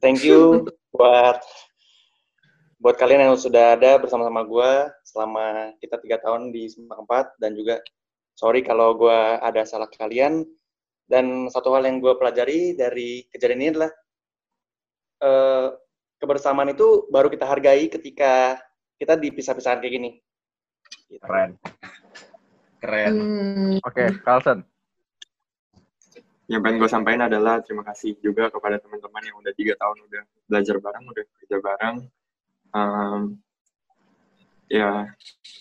Thank 0.00 0.24
you 0.24 0.68
buat 0.94 1.40
buat 2.84 2.96
kalian 3.00 3.32
yang 3.32 3.40
sudah 3.40 3.80
ada 3.80 3.96
bersama-sama 3.96 4.44
gue 4.44 4.72
selama 5.08 5.72
kita 5.80 5.96
tiga 6.04 6.20
tahun 6.20 6.52
di 6.52 6.68
Semak 6.68 7.00
4 7.08 7.40
dan 7.40 7.56
juga 7.56 7.80
sorry 8.36 8.60
kalau 8.60 8.92
gue 8.92 9.20
ada 9.40 9.64
salah 9.64 9.88
ke 9.88 9.96
kalian 9.96 10.44
dan 11.08 11.48
satu 11.48 11.72
hal 11.72 11.88
yang 11.88 12.04
gue 12.04 12.12
pelajari 12.12 12.76
dari 12.76 13.24
kejadian 13.32 13.60
ini 13.64 13.70
adalah 13.72 13.90
eh, 15.24 15.66
kebersamaan 16.20 16.76
itu 16.76 17.08
baru 17.08 17.32
kita 17.32 17.48
hargai 17.48 17.88
ketika 17.88 18.60
kita 19.00 19.16
dipisah-pisahkan 19.16 19.80
kayak 19.80 19.94
gini. 19.96 20.10
Gitu. 21.08 21.20
Keren. 21.20 21.56
Keren. 22.80 23.12
Hmm. 23.12 23.74
Oke, 23.84 24.04
Carlson. 24.24 24.64
Yang 26.44 26.60
pengen 26.60 26.76
gue 26.76 26.90
sampaikan 26.90 27.24
adalah 27.24 27.64
terima 27.64 27.80
kasih 27.88 28.20
juga 28.20 28.52
kepada 28.52 28.76
teman-teman 28.76 29.22
yang 29.24 29.36
udah 29.40 29.52
tiga 29.56 29.74
tahun 29.80 29.96
udah 30.04 30.22
belajar 30.44 30.76
bareng, 30.76 31.04
udah 31.08 31.24
kerja 31.40 31.56
bareng. 31.56 31.96
Um, 32.74 33.20
ya, 34.68 35.08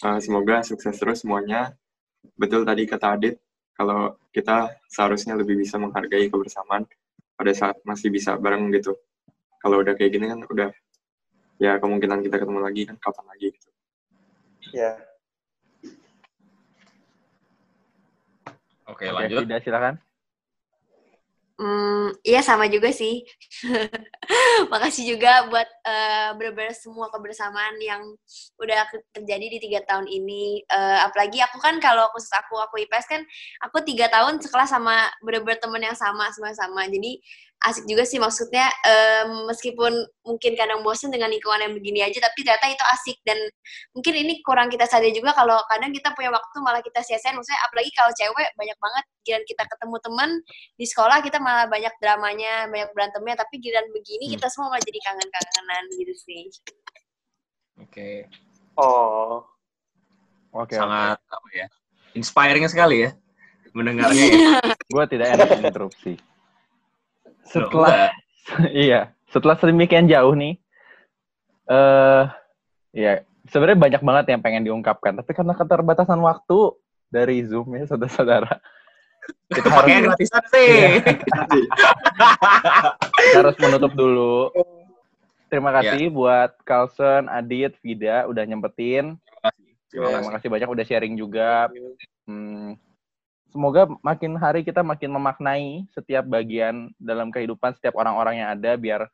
uh, 0.04 0.20
semoga 0.20 0.60
sukses 0.68 0.96
terus 1.00 1.24
semuanya. 1.24 1.72
Betul 2.36 2.68
tadi 2.68 2.84
kata 2.84 3.16
Adit, 3.16 3.36
kalau 3.80 4.20
kita 4.36 4.76
seharusnya 4.92 5.40
lebih 5.40 5.56
bisa 5.56 5.80
menghargai 5.80 6.28
kebersamaan 6.28 6.84
pada 7.40 7.52
saat 7.56 7.80
masih 7.88 8.12
bisa 8.12 8.36
bareng 8.36 8.68
gitu. 8.76 8.96
Kalau 9.64 9.80
udah 9.80 9.96
kayak 9.96 10.12
gini 10.12 10.28
kan 10.28 10.44
udah 10.44 10.70
ya 11.64 11.80
kemungkinan 11.80 12.20
kita 12.28 12.44
ketemu 12.44 12.60
lagi 12.60 12.82
kan 12.92 12.96
kapan 13.00 13.26
lagi 13.32 13.48
gitu. 13.56 13.70
Ya. 14.76 15.00
Oke, 18.84 19.08
Oke, 19.08 19.16
lanjut. 19.16 19.48
Vida 19.48 19.64
silakan. 19.64 19.96
Hmm, 21.60 22.10
iya 22.28 22.40
sama 22.42 22.66
juga 22.74 22.90
sih. 23.00 23.14
Makasih 24.72 25.04
juga 25.16 25.30
buat 25.52 25.68
eh, 25.84 26.30
bener-bener 26.40 26.74
semua 26.76 27.08
kebersamaan 27.14 27.76
yang 27.84 28.02
udah 28.60 28.88
terjadi 29.16 29.46
di 29.54 29.60
tiga 29.60 29.80
tahun 29.88 30.08
ini. 30.08 30.64
Eh, 30.66 31.00
apalagi 31.04 31.40
aku 31.44 31.60
kan 31.60 31.78
kalau 31.84 32.08
khusus 32.16 32.32
aku 32.34 32.58
aku 32.60 32.82
IPS 32.88 33.06
kan 33.08 33.22
aku 33.64 33.84
tiga 33.86 34.08
tahun 34.10 34.40
sekelas 34.42 34.72
sama 34.72 35.08
bener-bener 35.24 35.60
temen 35.60 35.82
yang 35.84 35.98
sama 35.98 36.32
semua 36.32 36.56
sama. 36.56 36.88
Jadi 36.88 37.20
asik 37.64 37.88
juga 37.88 38.04
sih 38.04 38.20
maksudnya 38.20 38.68
em, 38.84 39.48
meskipun 39.48 39.96
mungkin 40.28 40.52
kadang 40.60 40.84
bosen 40.84 41.08
dengan 41.16 41.32
lingkungan 41.32 41.64
yang 41.64 41.72
begini 41.72 42.04
aja 42.04 42.20
tapi 42.20 42.44
ternyata 42.44 42.68
itu 42.68 42.84
asik 42.92 43.18
dan 43.24 43.40
mungkin 43.96 44.14
ini 44.20 44.44
kurang 44.44 44.68
kita 44.68 44.84
sadari 44.84 45.16
juga 45.16 45.32
kalau 45.32 45.56
kadang 45.72 45.96
kita 45.96 46.12
punya 46.12 46.28
waktu 46.36 46.58
malah 46.60 46.84
kita 46.84 47.00
sia-siain 47.00 47.40
maksudnya 47.40 47.60
apalagi 47.64 47.92
kalau 47.96 48.12
cewek 48.12 48.52
banyak 48.60 48.78
banget 48.84 49.04
giliran 49.24 49.44
kita 49.48 49.64
ketemu 49.64 49.96
temen 50.04 50.30
di 50.76 50.86
sekolah 50.92 51.18
kita 51.24 51.38
malah 51.40 51.66
banyak 51.72 51.94
dramanya 52.04 52.68
banyak 52.68 52.90
berantemnya 52.92 53.36
tapi 53.40 53.56
giliran 53.64 53.88
begini 53.96 54.26
Hmm. 54.28 54.34
kita 54.40 54.48
semua 54.52 54.68
malah 54.76 54.84
jadi 54.84 55.00
kangen-kangenan 55.00 55.73
gitu 55.94 56.14
sih 56.18 56.50
Oke. 57.82 58.30
Oh. 58.78 59.42
Oke, 60.54 60.78
Sangat 60.78 61.18
apa 61.18 61.48
ya? 61.58 61.66
Inspiring 62.14 62.70
sekali 62.70 63.10
ya 63.10 63.18
mendengarnya 63.74 64.26
ya. 64.30 64.62
gue 64.94 65.06
tidak 65.10 65.28
enak 65.36 65.50
interupsi. 65.60 66.14
Loh, 66.16 67.34
Setelah 67.44 67.92
enggak. 67.92 68.12
iya, 68.86 69.00
setelah 69.34 69.56
sedemikian 69.58 70.06
jauh 70.08 70.34
nih, 70.38 70.56
eh, 71.68 72.24
ya 72.94 73.14
sebenarnya 73.50 73.80
banyak 73.82 74.02
banget 74.06 74.26
yang 74.32 74.42
pengen 74.42 74.64
diungkapkan, 74.64 75.18
tapi 75.20 75.32
karena 75.34 75.54
keterbatasan 75.58 76.22
waktu 76.22 76.78
dari 77.10 77.44
Zoom 77.46 77.74
ya, 77.76 77.84
saudara-saudara, 77.90 78.62
kita 79.58 79.70
harus, 79.70 79.90
gratisan 79.90 80.44
sih. 80.54 81.02
kita 83.18 83.38
harus 83.42 83.58
menutup 83.60 83.92
dulu. 83.98 84.54
Terima 85.54 85.70
kasih 85.70 86.10
buat 86.10 86.50
Carlson, 86.66 87.30
Adit, 87.30 87.78
Vida 87.86 88.26
udah 88.26 88.42
nyempetin. 88.42 89.22
Terima 89.86 90.10
Terima 90.10 90.18
kasih. 90.18 90.34
kasih 90.42 90.50
banyak 90.50 90.70
udah 90.74 90.86
sharing 90.90 91.14
juga. 91.14 91.70
Hmm, 92.26 92.74
semoga 93.54 93.86
makin 94.02 94.34
hari 94.42 94.66
kita 94.66 94.82
makin 94.82 95.14
memaknai 95.14 95.86
setiap 95.94 96.26
bagian 96.26 96.90
dalam 96.98 97.30
kehidupan 97.30 97.78
setiap 97.78 97.94
orang-orang 98.02 98.42
yang 98.42 98.50
ada 98.50 98.74
biar 98.74 99.06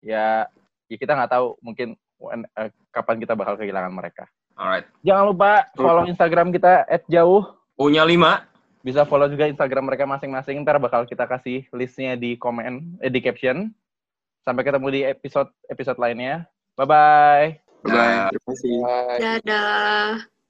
ya, 0.00 0.48
ya 0.88 0.96
kita 0.96 1.12
nggak 1.12 1.36
tahu 1.36 1.60
mungkin 1.60 1.92
when- 2.16 2.48
eh, 2.56 2.72
kapan 2.88 3.20
kita 3.20 3.36
bakal 3.36 3.60
kehilangan 3.60 3.92
mereka. 3.92 4.24
Alright. 4.56 4.88
Jangan 5.04 5.28
lupa 5.28 5.68
follow 5.76 6.08
Instagram 6.08 6.56
kita 6.56 6.88
@jauh. 7.12 7.52
Punya 7.76 8.08
lima. 8.08 8.48
Bisa 8.80 9.04
follow 9.04 9.28
juga 9.28 9.44
Instagram 9.44 9.92
mereka 9.92 10.08
masing-masing. 10.08 10.56
Ntar 10.64 10.80
bakal 10.80 11.04
kita 11.04 11.28
kasih 11.28 11.68
listnya 11.76 12.16
di 12.16 12.40
komen, 12.40 12.96
eh, 13.04 13.12
di 13.12 13.20
caption. 13.20 13.68
Sampai 14.42 14.62
ketemu 14.66 14.88
di 14.90 15.00
episode 15.06 15.50
episode 15.70 15.98
lainnya. 16.02 16.46
Bye 16.74 16.86
bye. 16.86 17.46
Bye. 17.86 18.30
Terima 18.30 18.44
kasih. 18.50 18.76
Dadah 19.18 20.41